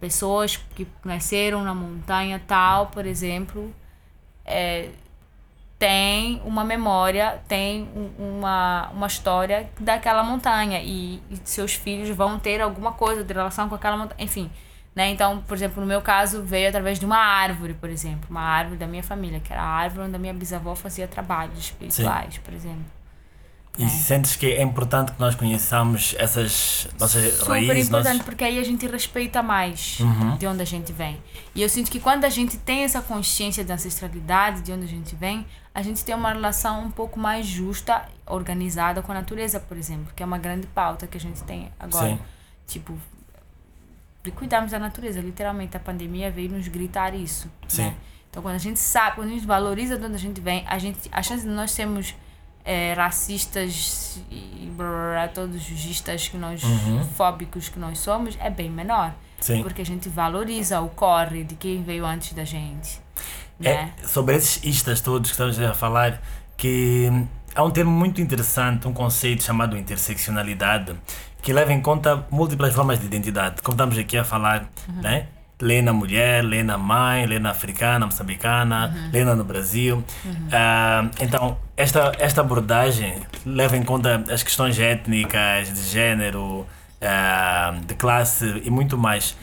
[0.00, 3.74] Pessoas que nasceram na montanha tal, por exemplo,
[4.44, 4.90] é,
[5.78, 12.38] tem uma memória, tem um- uma, uma história daquela montanha e, e seus filhos vão
[12.38, 14.50] ter alguma coisa de relação com aquela montanha, enfim.
[14.94, 15.10] Né?
[15.10, 18.78] Então, por exemplo, no meu caso, veio através de uma árvore, por exemplo, uma árvore
[18.78, 22.52] da minha família, que era a árvore onde a minha bisavó fazia trabalhos espirituais, por
[22.52, 22.84] exemplo.
[23.78, 28.22] E sentes que é importante que nós conheçamos essas nossas Super raízes, importante, nossos...
[28.22, 30.36] porque aí a gente respeita mais Uhum.
[30.36, 31.22] de onde a gente vem.
[31.54, 34.88] E eu sinto que quando a gente tem essa consciência da ancestralidade, de onde a
[34.88, 39.60] gente vem, a gente tem uma relação um pouco mais justa, organizada com a natureza,
[39.60, 42.08] por exemplo, que é uma grande pauta que a gente tem agora.
[42.08, 42.18] Sim.
[42.66, 42.98] Tipo,
[44.22, 45.20] de cuidarmos da natureza.
[45.20, 47.50] Literalmente, a pandemia veio nos gritar isso.
[47.68, 47.82] Sim.
[47.82, 47.94] Né?
[48.30, 50.78] Então, quando a gente sabe, quando a gente valoriza de onde a gente vem, a,
[50.78, 52.14] gente, a chance de nós sermos
[52.68, 56.60] é, racistas e brrr, todos os gistas que nós,
[57.16, 59.14] fóbicos que nós somos, é bem menor.
[59.40, 59.62] Sim.
[59.62, 63.00] Porque a gente valoriza o corre de quem veio antes da gente.
[63.58, 63.94] Né?
[63.98, 66.20] É sobre esses istas todos que estamos a falar,
[66.58, 67.10] que
[67.54, 70.94] há um termo muito interessante, um conceito chamado interseccionalidade,
[71.40, 73.62] que leva em conta múltiplas formas de identidade.
[73.62, 74.68] Como estamos aqui a falar,
[75.00, 75.26] né?
[75.60, 80.04] Lena mulher, Lena mãe, Lena africana, moçambicana, Lena no Brasil.
[80.52, 86.64] Ah, então, esta, esta abordagem leva em conta as questões étnicas, de género,
[87.02, 89.36] ah, de classe e muito mais.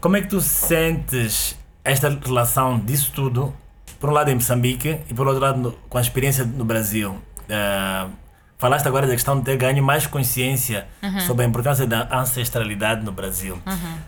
[0.00, 3.54] Como é que tu sentes esta relação disso tudo,
[3.98, 7.18] por um lado em Moçambique e por outro lado no- com a experiência no Brasil?
[7.50, 8.08] Ah,
[8.58, 10.86] falaste agora da questão de ter ganho mais consciência
[11.26, 13.60] sobre a importância da ancestralidade no Brasil.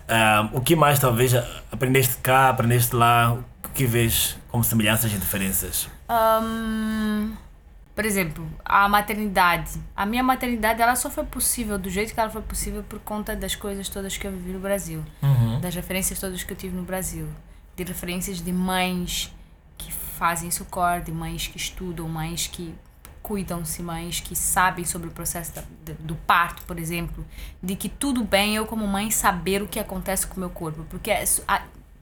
[0.07, 1.33] Ah, o que mais talvez
[1.71, 5.89] aprendeste cá, aprendeste lá, o que vês como semelhanças e diferenças?
[6.09, 7.33] Hum,
[7.95, 9.79] por exemplo, a maternidade.
[9.95, 13.35] A minha maternidade ela só foi possível do jeito que ela foi possível por conta
[13.35, 15.03] das coisas todas que eu vivi no Brasil.
[15.61, 17.27] Das referências todas que eu tive no Brasil.
[17.75, 19.33] De referências de mães
[19.77, 22.75] que fazem sucor, de mães que estudam, mães que
[23.31, 25.63] cuidam-se, mães que sabem sobre o processo da-
[25.99, 27.25] do parto, por exemplo.
[27.63, 30.83] De que tudo bem eu, como mãe, saber o que acontece com o meu corpo.
[30.89, 31.61] Porque, é a-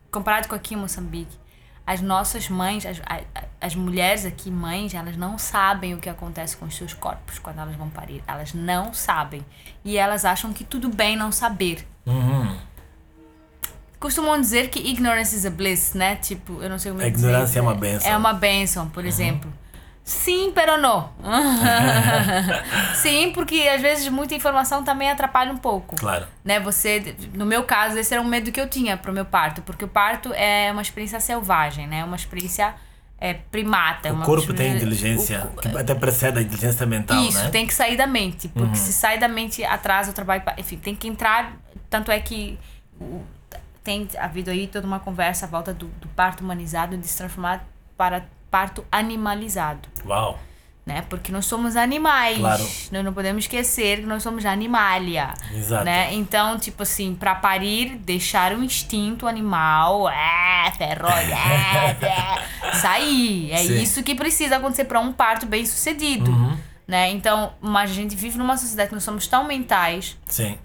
[0.10, 1.38] comparado com aqui em Moçambique,
[1.86, 3.00] as nossas mães, as,
[3.62, 7.60] as mulheres aqui, mães, elas não sabem o que acontece com os seus corpos quando
[7.60, 8.24] elas vão parir.
[8.28, 9.46] Elas não sabem.
[9.86, 11.88] E elas acham que tudo bem não saber.
[12.08, 12.58] Uhum.
[14.00, 16.15] Costumam dizer que ignorance is a bliss, né?
[16.15, 17.28] Tipo, eu não sei como A dizer.
[17.28, 18.12] ignorância é uma bênção.
[18.12, 19.52] É uma bênção, por exemplo.
[20.10, 21.12] Sim, pero não.
[22.95, 26.26] Sim, porque às vezes muita informação também atrapalha um pouco Claro.
[26.43, 29.62] né, você, no meu caso, esse era um medo que eu tinha pro meu parto,
[29.62, 32.74] porque o parto é uma experiência selvagem, né, uma experiência
[33.22, 34.12] é, primata.
[34.12, 37.50] O corpo tem inteligência, o- que até precede a inteligência mental, isso, né?
[37.52, 40.95] tem que sair da mente, porque se sai da mente atrasa o trabalho, enfim, tem
[40.95, 41.54] que entrar,
[41.89, 42.58] tanto é que
[43.84, 47.63] tem havido aí toda uma conversa à volta do, do parto humanizado de se transformar
[47.98, 50.40] para parto animalizado Uau.
[50.86, 51.04] né?
[51.10, 52.38] Porque nós somos animais.
[52.38, 52.64] Claro.
[52.92, 55.34] Nós não podemos esquecer que nós somos animalia.
[55.54, 55.86] Exato.
[55.86, 56.14] Né?
[56.14, 63.52] Então, tipo assim, para parir, deixar o instinto animal, é, ferro, é, é, sair.
[63.52, 63.82] É Sim.
[63.82, 66.32] isso que precisa acontecer para um parto bem sucedido.
[66.32, 66.58] Uhum.
[66.88, 67.12] Né?
[67.12, 70.58] Então, mas a gente vive numa sociedade que nós somos tão mentais Sim.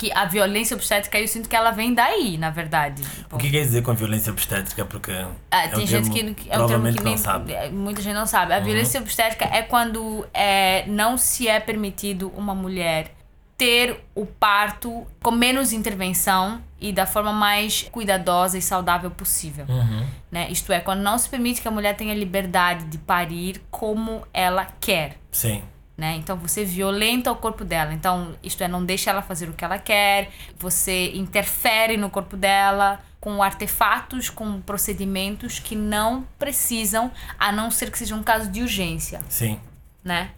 [0.00, 3.02] Que a violência obstétrica eu sinto que ela vem daí, na verdade.
[3.30, 4.86] O que quer dizer com violência obstétrica?
[4.86, 5.12] Porque
[5.50, 7.52] Ah, é tem gente termo que é um termo que não nem, sabe.
[7.52, 7.58] Uhum.
[7.58, 8.54] é, muita gente não sabe.
[8.54, 13.14] A violência obstétrica é quando é, não se é permitido uma mulher
[13.58, 19.66] ter o parto com menos intervenção e da forma mais cuidadosa e saudável possível.
[19.68, 20.06] Uhum.
[20.32, 20.50] Né?
[20.50, 24.64] Isto é, quando não se permite que a mulher tenha liberdade de parir como ela
[24.80, 25.18] quer.
[25.30, 25.62] Sim.
[26.00, 26.16] Né?
[26.16, 27.92] Então você violenta o corpo dela.
[27.92, 32.38] Então, isto é, não deixa ela fazer o que ela quer, você interfere no corpo
[32.38, 38.50] dela com artefatos, com procedimentos que não precisam, a não ser que seja um caso
[38.50, 39.60] de urgência, Sim.
[40.02, 40.30] né?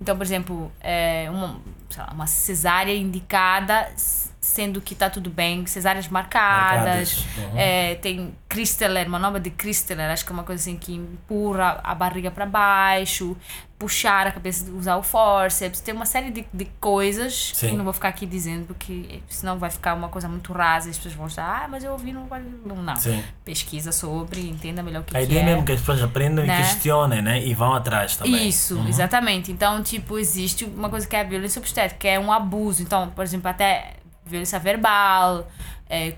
[0.00, 1.60] Então, por exemplo, é, uma,
[1.98, 3.92] lá, uma cesárea indicada,
[4.40, 7.58] sendo que tá tudo bem, cesáreas marcadas, Marcadas, uhum.
[7.58, 11.94] é, tem Christeler, manobra de Christeler, acho que é uma coisa assim que empurra a
[11.94, 13.36] barriga para baixo,
[13.78, 17.70] puxar a cabeça, usar o forceps, tem uma série de, de coisas Sim.
[17.70, 20.90] que não vou ficar aqui dizendo, porque senão vai ficar uma coisa muito rasa e
[20.90, 22.42] as pessoas vão estar, ah, mas eu ouvi, não vai.
[22.64, 22.96] Não, não.
[22.96, 23.22] Sim.
[23.44, 25.42] Pesquisa sobre, entenda melhor o que, A que ideia é.
[25.42, 26.54] é mesmo que as pessoas aprendam Né?
[26.54, 27.42] e questionem, né?
[27.44, 28.48] E vão atrás também.
[28.48, 28.88] Isso, Uhum.
[28.88, 29.50] exatamente.
[29.52, 32.82] Então, tipo, existe uma coisa que é a violência obstétrica, que é um abuso.
[32.82, 33.94] Então, por exemplo, até
[34.30, 35.48] violência verbal,
[35.88, 36.14] é,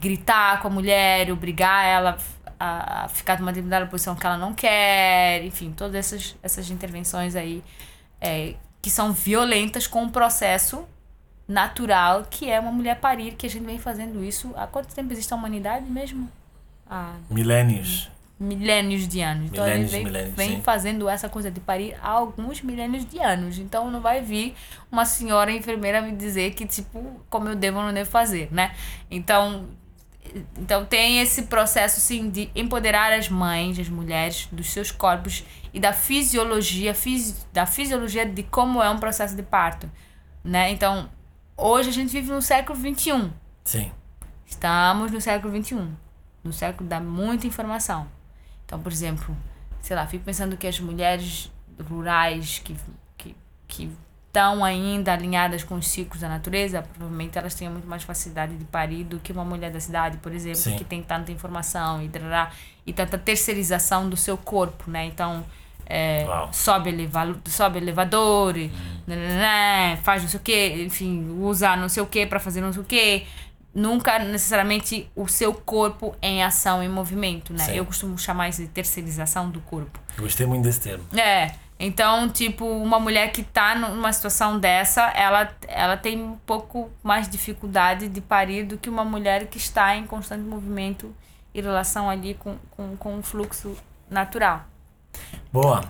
[0.00, 2.18] gritar com a mulher, obrigar ela
[2.58, 7.62] a, ficar numa determinada posição que ela não quer, enfim, todas essas, essas intervenções aí
[8.20, 10.86] é, que são violentas com o processo
[11.46, 14.52] natural que é uma mulher parir, que a gente vem fazendo isso.
[14.56, 16.30] Há quanto tempo existe a humanidade mesmo?
[16.88, 18.10] Há Milênios.
[18.42, 19.50] Milênios de anos.
[19.50, 23.04] Então Milênios e gente vem, milênios, vem fazendo essa coisa de parir há alguns milênios
[23.04, 23.58] de anos.
[23.58, 24.54] Então não vai vir
[24.90, 28.74] uma senhora enfermeira me dizer que, tipo, como eu devo ou não devo fazer, né?
[29.10, 29.68] Então,
[30.58, 35.80] então tem esse processo, sim, de empoderar as mães, as mulheres, dos seus corpos e
[35.80, 39.90] da fisiologia, fisi, da fisiologia de como é um processo de parto,
[40.44, 40.70] né?
[40.70, 41.08] Então,
[41.56, 43.30] hoje a gente vive no século XXI.
[43.64, 43.90] Sim.
[44.46, 45.88] Estamos no século XXI,
[46.44, 48.06] no século da muita informação.
[48.72, 49.36] Então, por exemplo,
[49.82, 52.74] sei lá, fico pensando que as mulheres rurais que
[53.18, 53.36] que
[53.68, 53.90] que
[54.28, 58.64] estão ainda alinhadas com os ciclos da natureza, provavelmente elas tenham muito mais facilidade de
[58.64, 60.76] parir do que uma mulher da cidade, por exemplo, Sim.
[60.76, 62.50] que tem tanta informação e, tarará,
[62.86, 65.04] e tanta terceirização do seu corpo, né?
[65.04, 65.44] Então,
[65.84, 68.54] é, sobe, eleva, sobe elevador,
[69.06, 72.72] nananã, faz não sei o que, enfim, usa não sei o que para fazer não
[72.72, 73.26] sei o que.
[73.74, 77.64] Nunca necessariamente o seu corpo em ação, em movimento, né?
[77.64, 77.72] Sim.
[77.72, 79.98] Eu costumo chamar isso de terceirização do corpo.
[80.18, 81.04] Gostei muito desse termo.
[81.18, 81.52] É.
[81.78, 87.28] Então, tipo, uma mulher que tá numa situação dessa, ela, ela tem um pouco mais
[87.28, 91.12] dificuldade de parir do que uma mulher que está em constante movimento
[91.54, 93.76] em relação ali com, com, com o fluxo
[94.08, 94.64] natural.
[95.52, 95.82] Boa.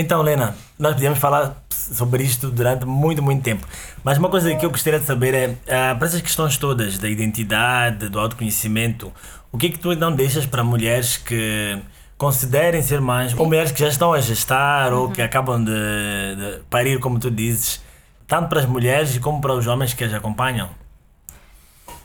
[0.00, 3.66] Então, Lena, nós podíamos falar sobre isto durante muito, muito tempo.
[4.04, 7.08] Mas uma coisa que eu gostaria de saber é, ah, para essas questões todas da
[7.08, 9.12] identidade, do autoconhecimento,
[9.50, 11.82] o que é que tu não deixas para mulheres que
[12.16, 16.60] considerem ser mães, ou mulheres que já estão a gestar, ou que acabam de, de
[16.70, 17.82] parir, como tu dizes,
[18.24, 20.70] tanto para as mulheres como para os homens que as acompanham?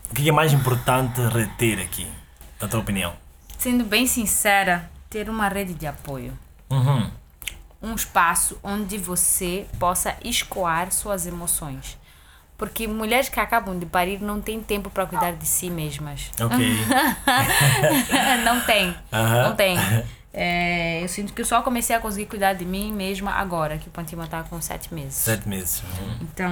[0.09, 2.07] O que é mais importante reter aqui,
[2.59, 3.13] na tua opinião?
[3.55, 6.33] Sendo bem sincera, ter uma rede de apoio.
[6.71, 7.21] Uhum.
[7.83, 11.97] Um espaço onde você possa escoar suas emoções.
[12.57, 16.31] Porque mulheres que acabam de parir não têm tempo para cuidar de si mesmas.
[16.39, 16.57] Ok.
[18.45, 18.95] não tem.
[19.11, 19.77] Não tem.
[20.35, 23.87] É, eu sinto que eu só comecei a conseguir cuidar de mim mesma agora, que
[23.87, 25.13] o Pantima tá com sete meses.
[25.13, 25.83] Sete meses.
[25.83, 26.17] Uhum.
[26.21, 26.51] Então,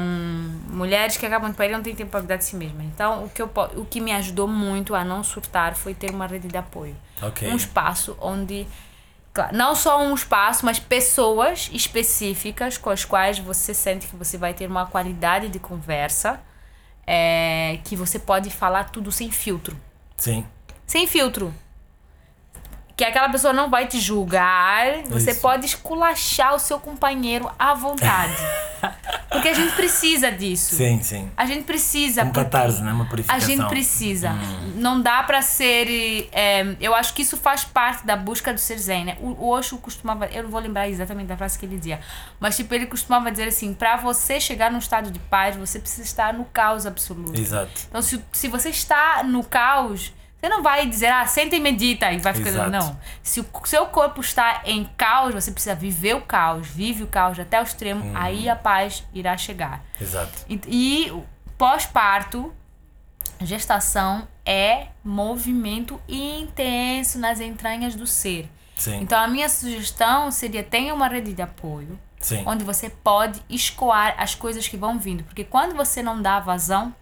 [0.69, 2.85] mulheres que acabam de parir não têm tempo para cuidar de si mesmas.
[2.85, 6.27] Então, o que, eu, o que me ajudou muito a não surtar foi ter uma
[6.27, 6.95] rede de apoio.
[7.21, 7.51] Ok.
[7.51, 8.67] Um espaço onde.
[9.53, 14.53] Não só um espaço, mas pessoas específicas com as quais você sente que você vai
[14.53, 16.41] ter uma qualidade de conversa,
[17.07, 19.77] é, que você pode falar tudo sem filtro.
[20.17, 20.45] Sim.
[20.85, 21.53] Sem filtro.
[22.95, 25.41] Que aquela pessoa não vai te julgar, você Isso.
[25.41, 28.35] pode esculachar o seu companheiro à vontade.
[29.31, 30.75] Porque a gente precisa disso.
[30.75, 31.31] Sim, sim.
[31.37, 32.23] A gente precisa.
[32.23, 32.91] Um catarse, né?
[32.91, 33.47] Uma A purificação.
[33.47, 34.31] gente precisa.
[34.31, 34.73] Hum.
[34.75, 36.27] Não dá pra ser.
[36.33, 39.17] é, eu acho que isso faz parte da busca do ser zen, né?
[39.21, 40.25] O, o Osho costumava.
[40.25, 42.01] Eu não vou lembrar exatamente da frase que ele dizia.
[42.41, 46.03] Mas, tipo, ele costumava dizer assim: pra você chegar num estado de paz, você precisa
[46.03, 47.39] estar no caos absoluto.
[47.39, 47.71] Exato.
[47.87, 52.11] Então, se, se você está no caos, você não vai dizer, ah, senta e medita
[52.11, 52.55] e vai ficando.
[52.55, 52.71] Exato.
[52.71, 52.99] Não.
[53.21, 57.39] Se o seu corpo está em caos, você precisa viver o caos, vive o caos
[57.39, 58.17] até o extremo, Uhum.
[58.17, 59.83] aí a paz irá chegar.
[60.01, 60.43] Exato.
[60.49, 61.13] E, e
[61.59, 62.51] pós-parto,
[63.39, 68.49] gestação é movimento intenso nas entranhas do ser.
[68.75, 68.99] Sim.
[69.01, 72.43] Então, a minha sugestão seria tenha uma rede de apoio Sim.
[72.47, 75.23] onde você pode escoar as coisas que vão vindo.
[75.23, 76.95] Porque quando você não dá vazão,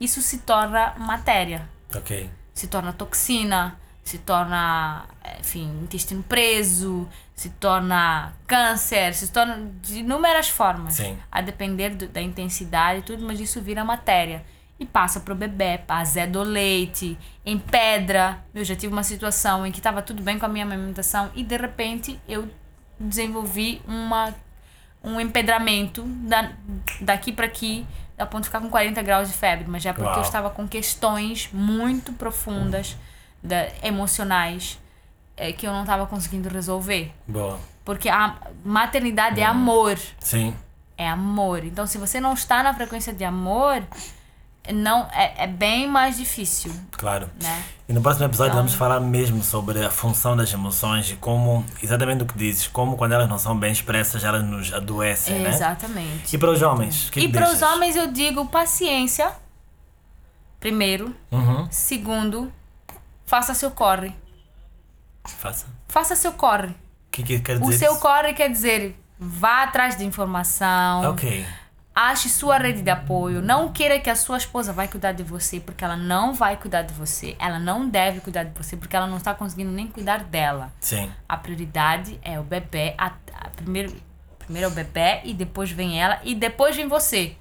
[0.00, 2.30] isso se torna matéria, Ok.
[2.60, 5.06] Se torna toxina, se torna,
[5.38, 10.94] enfim, intestino preso, se torna câncer, se torna de inúmeras formas.
[10.94, 11.18] Sim.
[11.32, 14.44] A depender do, da intensidade e tudo, mas isso vira matéria.
[14.78, 18.44] E passa pro bebê, azeda o leite, em pedra.
[18.54, 21.42] Eu já tive uma situação em que estava tudo bem com a minha amamentação e
[21.42, 22.46] de repente eu
[22.98, 24.34] desenvolvi uma,
[25.02, 26.52] um empedramento da,
[27.00, 27.86] daqui para aqui,
[28.18, 30.18] a ponto de ficar com 40 graus de febre, mas já porque Uau.
[30.18, 32.96] eu estava com questões muito profundas,
[33.42, 34.78] da, emocionais,
[35.36, 37.12] eh, que eu não estava conseguindo resolver.
[37.26, 37.58] Boa.
[37.84, 39.98] Porque a maternidade é amor.
[40.18, 40.54] Sim.
[40.96, 41.64] É amor.
[41.64, 43.82] Então, se você não está na frequência de amor,
[44.72, 47.28] não é, é bem mais difícil, Claro.
[47.42, 47.64] né?
[47.88, 51.64] E no próximo episódio Então- vamos falar mesmo sobre a função das emoções e como,
[51.82, 55.48] exatamente o que dizes, como quando elas não são bem expressas, elas nos adoecem, né?
[55.48, 56.34] Exatamente.
[56.34, 57.08] E para os homens?
[57.08, 59.32] o que E que para os homens eu digo paciência.
[60.60, 61.14] Primeiro.
[61.32, 61.66] Uhum.
[61.70, 62.52] Segundo,
[63.24, 64.14] faça seu corre.
[65.24, 65.66] Faça.
[65.88, 66.68] Faça seu corre.
[66.68, 67.78] O que, que quer O dizer?
[67.78, 68.00] seu isso?
[68.00, 71.10] corre quer dizer vá atrás de informação.
[71.10, 71.44] Ok.
[71.94, 73.42] Ache sua rede de apoio.
[73.42, 76.82] Não queira que a sua esposa vai cuidar de você, porque ela não vai cuidar
[76.82, 77.36] de você.
[77.38, 80.72] Ela não deve cuidar de você, porque ela não está conseguindo nem cuidar dela.
[80.80, 81.10] Sim.
[81.28, 82.94] A prioridade é o bebê.
[82.96, 83.94] A, a- primeiro,
[84.38, 87.34] primeiro é o bebê e depois vem ela e depois vem você.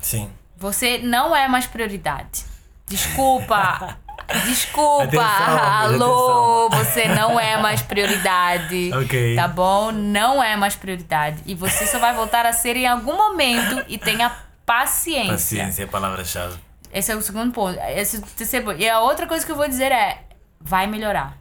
[0.00, 0.30] Sim.
[0.56, 2.44] Você não é mais prioridade.
[2.86, 3.96] Desculpa.
[4.44, 5.04] Desculpa.
[5.04, 8.90] Atenção, Alô, você não é mais prioridade.
[9.00, 9.34] Ok.
[9.36, 9.90] Tá bom?
[9.92, 11.42] Não é mais prioridade.
[11.46, 14.30] E você só vai voltar a ser em algum momento e tenha
[14.66, 15.32] paciência.
[15.32, 16.56] Paciência é a palavra-chave.
[16.92, 17.78] Esse é o segundo ponto.
[17.96, 18.72] Esse é terceiro.
[18.72, 20.22] E a outra coisa que eu vou dizer é:
[20.60, 21.36] vai melhorar.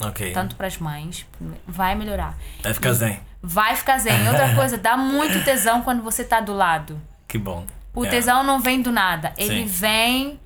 [0.00, 0.32] Ok.
[0.32, 1.26] Tanto para as mães,
[1.66, 2.34] vai melhorar.
[2.62, 3.20] Vai ficar zen.
[3.42, 4.28] Vai ficar zen.
[4.28, 7.00] Outra coisa, dá muito tesão quando você tá do lado.
[7.28, 7.64] Que bom.
[7.94, 8.08] O É.
[8.08, 9.32] tesão não vem do nada.
[9.36, 9.66] Ele Sim.
[9.66, 10.40] vem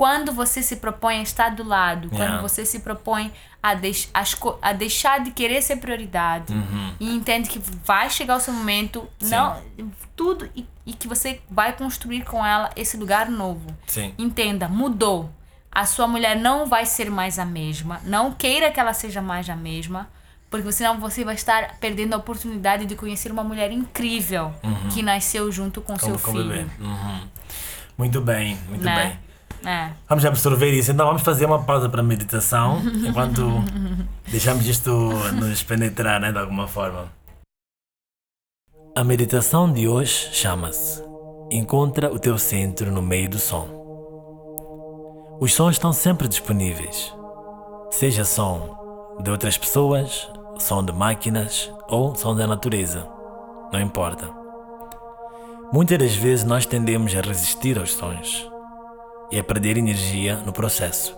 [0.00, 2.08] quando você se propõe a estar do lado.
[2.08, 2.40] Quando Yeah.
[2.40, 3.30] você se propõe
[3.62, 4.22] a, deix a,
[4.62, 6.54] a deixar de querer ser prioridade.
[6.54, 6.94] Uhum.
[6.98, 9.06] E entende que vai chegar o seu momento.
[9.20, 9.62] Não,
[10.16, 10.48] tudo.
[10.56, 13.66] E, e que você vai construir com ela esse lugar novo.
[13.86, 14.14] Sim.
[14.16, 15.30] Entenda, mudou.
[15.70, 18.00] A sua mulher não vai ser mais a mesma.
[18.04, 20.08] Não queira que ela seja mais a mesma.
[20.50, 24.50] Porque senão você vai estar perdendo a oportunidade de conhecer uma mulher incrível
[24.94, 26.48] que nasceu junto com seu Como, como filho.
[26.48, 26.70] bebê.
[26.80, 27.20] Uhum.
[27.98, 28.96] Muito bem, muito Né?
[29.04, 29.29] bem.
[29.64, 29.90] É.
[30.08, 30.90] Vamos absorver isso.
[30.90, 33.42] Então vamos fazer uma pausa para a meditação enquanto
[34.30, 34.90] deixamos isto
[35.34, 37.08] nos penetrar, né, de alguma forma.
[38.96, 41.02] A meditação de hoje chama-se
[41.50, 43.78] Encontra o teu centro no meio do som.
[45.40, 47.12] Os sons estão sempre disponíveis.
[47.90, 53.06] Seja som de outras pessoas, som de máquinas ou som da natureza.
[53.72, 54.28] Não importa.
[55.72, 58.49] Muitas das vezes nós tendemos a resistir aos sons
[59.30, 61.14] e a perder energia no processo.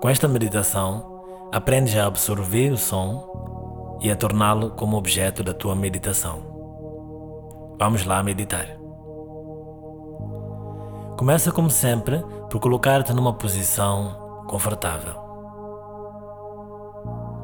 [0.00, 5.74] Com esta meditação, aprendes a absorver o som e a torná-lo como objeto da tua
[5.74, 7.76] meditação.
[7.78, 8.66] Vamos lá meditar.
[11.16, 15.14] Começa como sempre por colocar-te numa posição confortável.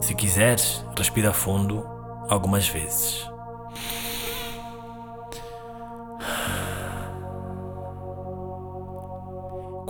[0.01, 1.85] Se quiseres, respira fundo
[2.29, 3.29] algumas vezes.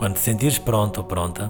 [0.04, 1.48] Quando te sentires pronto ou pronta,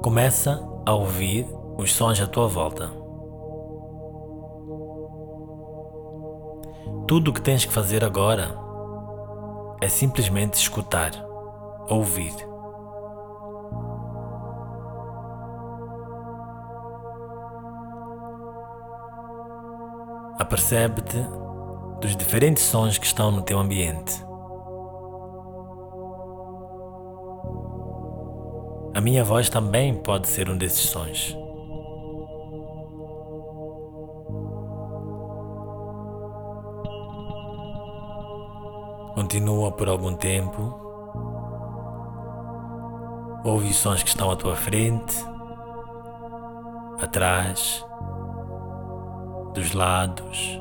[0.00, 1.44] começa a ouvir
[1.76, 2.88] os sons à tua volta.
[7.08, 8.56] Tudo o que tens que fazer agora
[9.80, 11.10] é simplesmente escutar,
[11.88, 12.32] ouvir.
[20.38, 21.26] Apercebe-te
[22.00, 24.30] dos diferentes sons que estão no teu ambiente.
[28.94, 31.34] A minha voz também pode ser um desses sons.
[39.14, 40.78] Continua por algum tempo.
[43.44, 45.16] Ouve os sons que estão à tua frente,
[47.00, 47.84] atrás,
[49.54, 50.60] dos lados,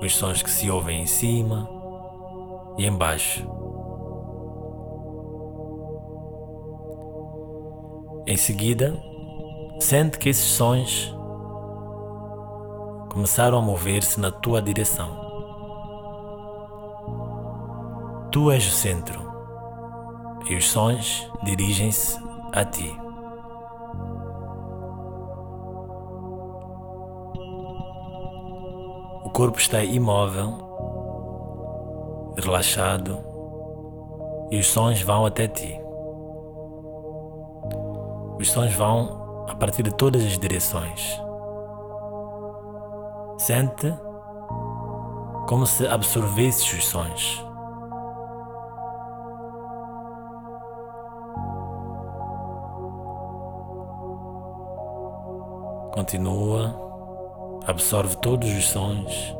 [0.00, 1.68] os sons que se ouvem em cima
[2.78, 3.61] e embaixo.
[8.24, 8.96] Em seguida,
[9.80, 11.12] sente que esses sons
[13.10, 15.08] começaram a mover-se na tua direção.
[18.30, 19.20] Tu és o centro
[20.48, 22.16] e os sons dirigem-se
[22.52, 22.96] a ti.
[29.24, 30.54] O corpo está imóvel,
[32.36, 33.18] relaxado
[34.48, 35.82] e os sons vão até ti.
[38.42, 41.16] Os sons vão a partir de todas as direções.
[43.38, 43.94] Sente
[45.46, 47.46] como se absorvesse os sons.
[55.94, 56.74] Continua,
[57.68, 59.36] absorve todos os sons.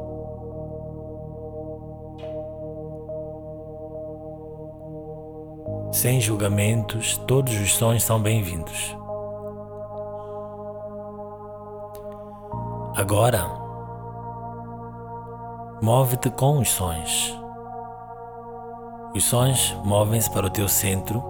[5.93, 8.97] Sem julgamentos, todos os sons são bem-vindos.
[12.97, 13.47] Agora,
[15.83, 17.39] move-te com os sons.
[19.15, 21.23] Os sons movem-se para o teu centro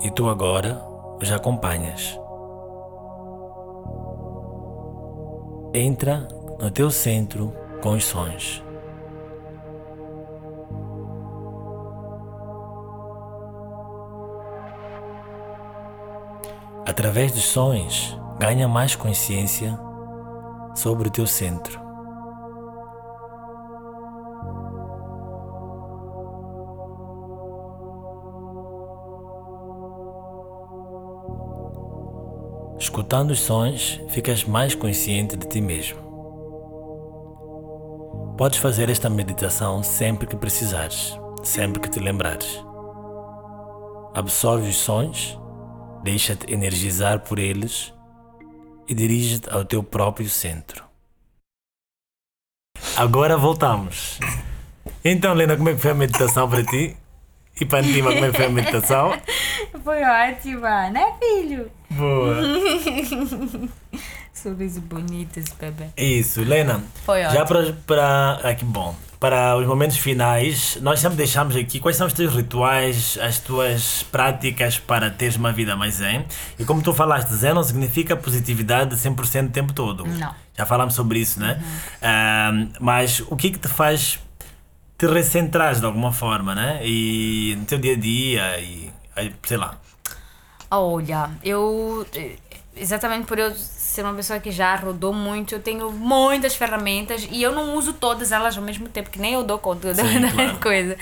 [0.00, 0.82] e tu agora
[1.20, 2.18] os acompanhas.
[5.74, 6.26] Entra
[6.58, 8.64] no teu centro com os sons.
[16.86, 19.78] Através dos sons, ganha mais consciência
[20.74, 21.80] sobre o teu centro.
[32.78, 36.02] Escutando os sons, ficas mais consciente de ti mesmo.
[38.36, 42.60] Podes fazer esta meditação sempre que precisares, sempre que te lembrares.
[44.14, 45.38] Absorve os sons,
[46.02, 47.92] deixa-te energizar por eles
[48.88, 50.84] e dirige-te ao teu próprio centro.
[52.96, 54.18] Agora voltamos.
[55.04, 56.96] Então, Lena, como é que foi a meditação para ti?
[57.60, 59.12] E para ti, como é que foi a meditação?
[59.84, 61.70] Foi ótima, né, filho?
[61.90, 62.36] Boa.
[64.32, 65.86] Sorriso bonito esse bebê.
[65.96, 66.84] Isso, Lena.
[67.04, 67.46] Foi Já ótimo.
[67.46, 68.40] para, para.
[68.48, 68.94] Ah, que bom.
[69.22, 74.02] Para os momentos finais, nós sempre deixamos aqui quais são os teus rituais, as tuas
[74.02, 76.26] práticas para teres uma vida mais zen.
[76.58, 80.04] E como tu falaste, zen não significa positividade 100% o tempo todo.
[80.04, 80.34] Não.
[80.58, 81.62] Já falamos sobre isso, né?
[82.02, 82.50] Ah,
[82.80, 84.18] mas o que que te faz
[84.98, 86.80] te recentrar de alguma forma, né?
[86.84, 88.90] E no teu dia a dia, e
[89.44, 89.76] sei lá.
[90.68, 92.04] Olha, eu.
[92.12, 92.38] eh,
[92.74, 93.54] Exatamente por eu
[93.92, 97.92] ser uma pessoa que já rodou muito, eu tenho muitas ferramentas e eu não uso
[97.92, 100.60] todas elas ao mesmo tempo, que nem eu dou conta da, Sim, da claro.
[100.60, 100.96] coisa.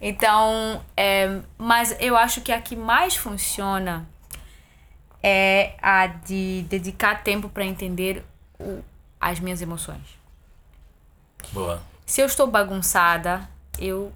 [0.00, 4.06] Então, é, mas eu acho que a que mais funciona
[5.22, 8.24] é a de dedicar tempo para entender
[8.58, 8.82] o-
[9.20, 10.18] as minhas emoções.
[11.52, 11.82] Boa.
[12.04, 14.12] Se eu estou bagunçada, eu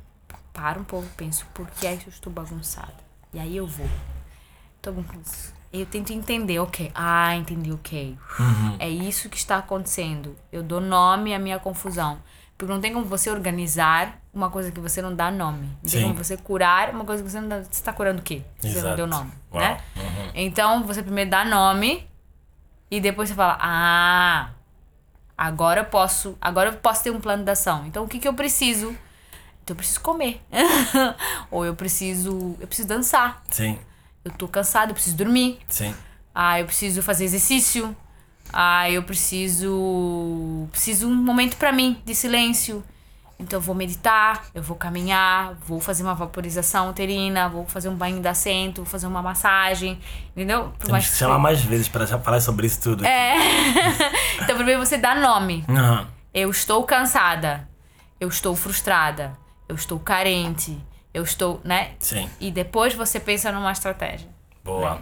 [0.52, 2.94] paro um pouco, penso, por que é que eu estou bagunçada?
[3.32, 3.88] E aí eu vou.
[4.82, 5.55] Tô bagunçada.
[5.80, 6.90] Eu tento entender, ok.
[6.94, 8.16] Ah, entendi, ok.
[8.78, 10.36] É isso que está acontecendo.
[10.50, 12.18] Eu dou nome à minha confusão.
[12.56, 15.66] Porque não tem como você organizar uma coisa que você não dá nome.
[15.82, 15.98] Não Sim.
[15.98, 17.58] tem como você curar uma coisa que você não dá.
[17.62, 18.42] Você está curando o quê?
[18.58, 18.96] Você não Exato.
[18.96, 19.62] deu nome, Uau.
[19.62, 19.78] né?
[19.96, 20.30] Uhum.
[20.34, 22.08] Então, você primeiro dá nome
[22.90, 24.50] e depois você fala, ah,
[25.36, 27.84] agora eu posso, agora eu posso ter um plano de ação.
[27.86, 28.96] Então, o que que eu preciso?
[29.62, 30.40] Então, eu preciso comer.
[31.50, 33.42] Ou eu preciso, eu preciso dançar.
[33.50, 33.78] Sim,
[34.26, 35.60] Eu tô cansada, eu preciso dormir.
[35.68, 35.94] sim.
[36.34, 37.96] Ah, eu preciso fazer exercício.
[38.52, 42.84] Ah, eu preciso preciso um momento pra mim de silêncio.
[43.38, 47.94] Então eu vou meditar, eu vou caminhar, vou fazer uma vaporização uterina, vou fazer um
[47.94, 49.98] banho de assento, vou fazer uma massagem,
[50.32, 50.72] entendeu?
[50.78, 53.06] Por mais que chamar mais vezes para falar sobre isso tudo.
[53.06, 53.36] É.
[54.42, 55.64] então primeiro você dá nome.
[55.68, 56.08] Aham.
[56.34, 57.68] Eu estou cansada.
[58.20, 59.32] Eu estou frustrada.
[59.68, 60.78] Eu estou carente.
[61.16, 61.92] Eu estou, né?
[61.98, 64.28] Sim, E depois você pensa numa estratégia.
[64.62, 65.00] boa.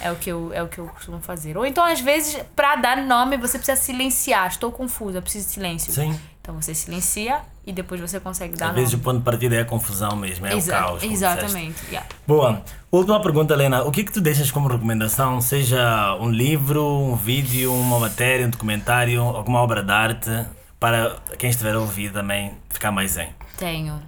[0.00, 1.56] É o que eu, é o que eu costumo fazer.
[1.56, 4.48] Ou então, às vezes, pra dar nome, você precisa silenciar.
[4.48, 5.92] Estou confusa, preciso de silêncio.
[5.92, 6.18] Sim.
[6.40, 9.04] Então você silencia e depois você consegue dar Às vezes o nome.
[9.04, 11.02] ponto de partida é a confusão mesmo, é Exa- o caos.
[11.04, 11.80] Exatamente.
[11.86, 12.04] yeah.
[12.26, 12.62] Boa.
[12.90, 13.84] Última pergunta, Helena.
[13.84, 15.40] O que que tu deixas como recomendação?
[15.40, 20.46] Seja um livro, um vídeo, uma matéria, um documentário, alguma obra de arte,
[20.80, 23.28] para quem estiver a ouvir também ficar mais zen.
[23.56, 24.02] Tenho.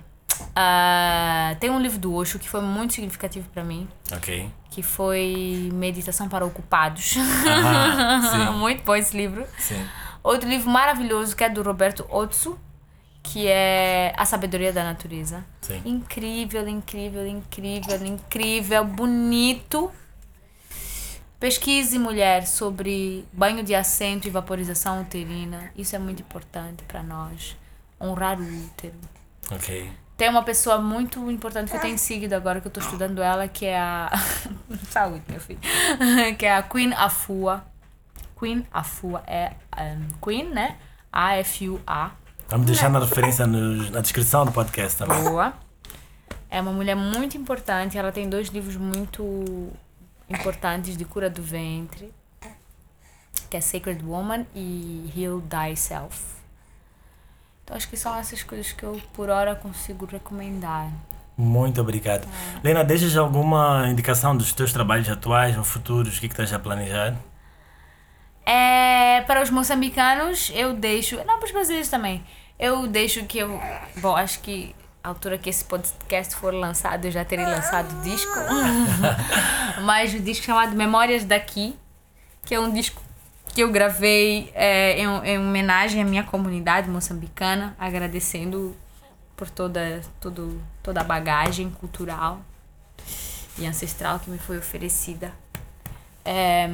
[0.56, 4.48] Ah, tem um livro do Osho que foi muito significativo pra mim, Ok?
[4.70, 7.10] que foi Meditação para Ocupados.
[7.10, 8.52] Sim.
[8.58, 9.46] muito bom esse livro.
[9.58, 9.84] Sim.
[10.22, 12.58] Outro livro maravilhoso que é do Roberto Otsu,
[13.22, 15.44] que é A Sabedoria da Natureza.
[15.60, 15.82] Sim.
[15.84, 19.90] Incrível, incrível, incrível, incrível, bonito.
[21.40, 25.70] Pesquise, mulher, sobre banho de assento e vaporização uterina.
[25.76, 27.56] Isso é muito importante para nós.
[28.00, 28.94] Honrar o útero.
[29.50, 29.90] Ok.
[30.16, 33.48] Tem uma pessoa muito importante que eu tenho seguido agora, que eu tô estudando ela,
[33.48, 34.12] que é a.
[34.88, 35.58] Saúde, meu filho.
[36.38, 37.64] que é a Queen Afua.
[38.38, 40.76] Queen Afua é um, Queen, né?
[41.12, 42.12] A-F-U-A.
[42.48, 45.22] Vamos deixar na referência nos- na descrição do podcast também.
[45.24, 45.52] Boa.
[46.50, 47.98] É uma mulher muito importante.
[47.98, 49.72] Ela tem dois livros muito
[50.30, 52.12] importantes de cura do ventre,
[53.50, 56.33] que é Sacred Woman e Heal Thyself.
[57.64, 60.90] Então acho que são essas coisas que eu por hora consigo recomendar.
[61.36, 62.24] Muito obrigado.
[62.24, 62.60] É.
[62.62, 66.16] Lena, deixas alguma indicação dos teus trabalhos atuais ou futuros?
[66.16, 67.16] O que, que estás a planejar?
[68.46, 71.16] É, para os moçambicanos, eu deixo.
[71.24, 72.22] Não, para os brasileiros também.
[72.58, 73.60] Eu deixo que eu.
[73.96, 78.02] Bom, acho que a altura que esse podcast for lançado, eu já terei lançado o
[78.02, 78.38] disco.
[79.82, 81.76] Mas o disco chamado Memórias Daqui,
[82.44, 83.02] que é um disco
[83.54, 88.74] que eu gravei é, em, em homenagem à minha comunidade moçambicana, agradecendo
[89.36, 92.40] por toda, tudo, toda a bagagem cultural
[93.56, 95.32] e ancestral que me foi oferecida.
[96.24, 96.68] É,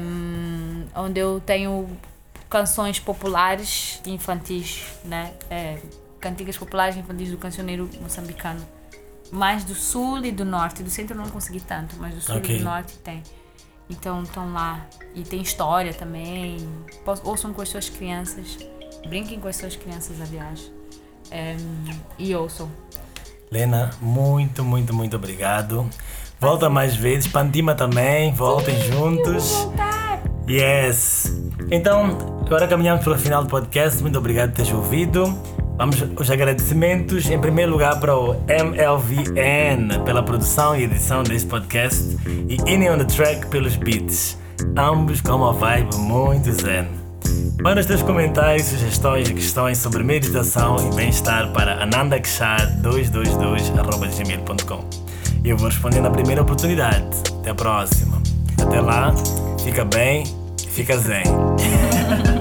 [0.94, 1.88] onde eu tenho
[2.48, 5.34] canções populares infantis, né?
[5.50, 5.78] É,
[6.18, 8.66] cantigas populares infantis do cancioneiro moçambicano.
[9.30, 10.82] Mais do sul e do norte.
[10.82, 12.56] Do centro eu não consegui tanto, mas do sul okay.
[12.56, 13.22] e do norte tem.
[13.90, 14.86] Então estão lá.
[15.14, 16.56] E tem história também.
[17.24, 18.58] Ouçam com as suas crianças.
[19.08, 20.70] Brinquem com as suas crianças, aliás.
[21.30, 21.56] É,
[22.18, 22.70] e ouçam.
[23.50, 25.88] Lena, muito, muito, muito obrigado.
[26.38, 27.26] Volta mais vezes.
[27.26, 28.32] Pandima também.
[28.32, 29.68] Voltem Sim, juntos.
[30.48, 31.36] Yes.
[31.70, 34.00] Então, agora caminhamos para o final do podcast.
[34.00, 35.36] Muito obrigado por teres ouvido.
[35.80, 42.18] Vamos os agradecimentos, em primeiro lugar, para o MLVN pela produção e edição deste podcast
[42.50, 44.36] e Inny on the Track pelos beats,
[44.76, 46.86] ambos com uma vibe muito zen.
[47.62, 54.84] Manda os teus comentários, sugestões e questões sobre meditação e bem-estar para anandakshar222.gmail.com
[55.42, 57.06] e eu vou responder na primeira oportunidade.
[57.40, 58.20] Até a próxima.
[58.60, 59.14] Até lá,
[59.64, 60.24] fica bem
[60.70, 61.22] fica zen.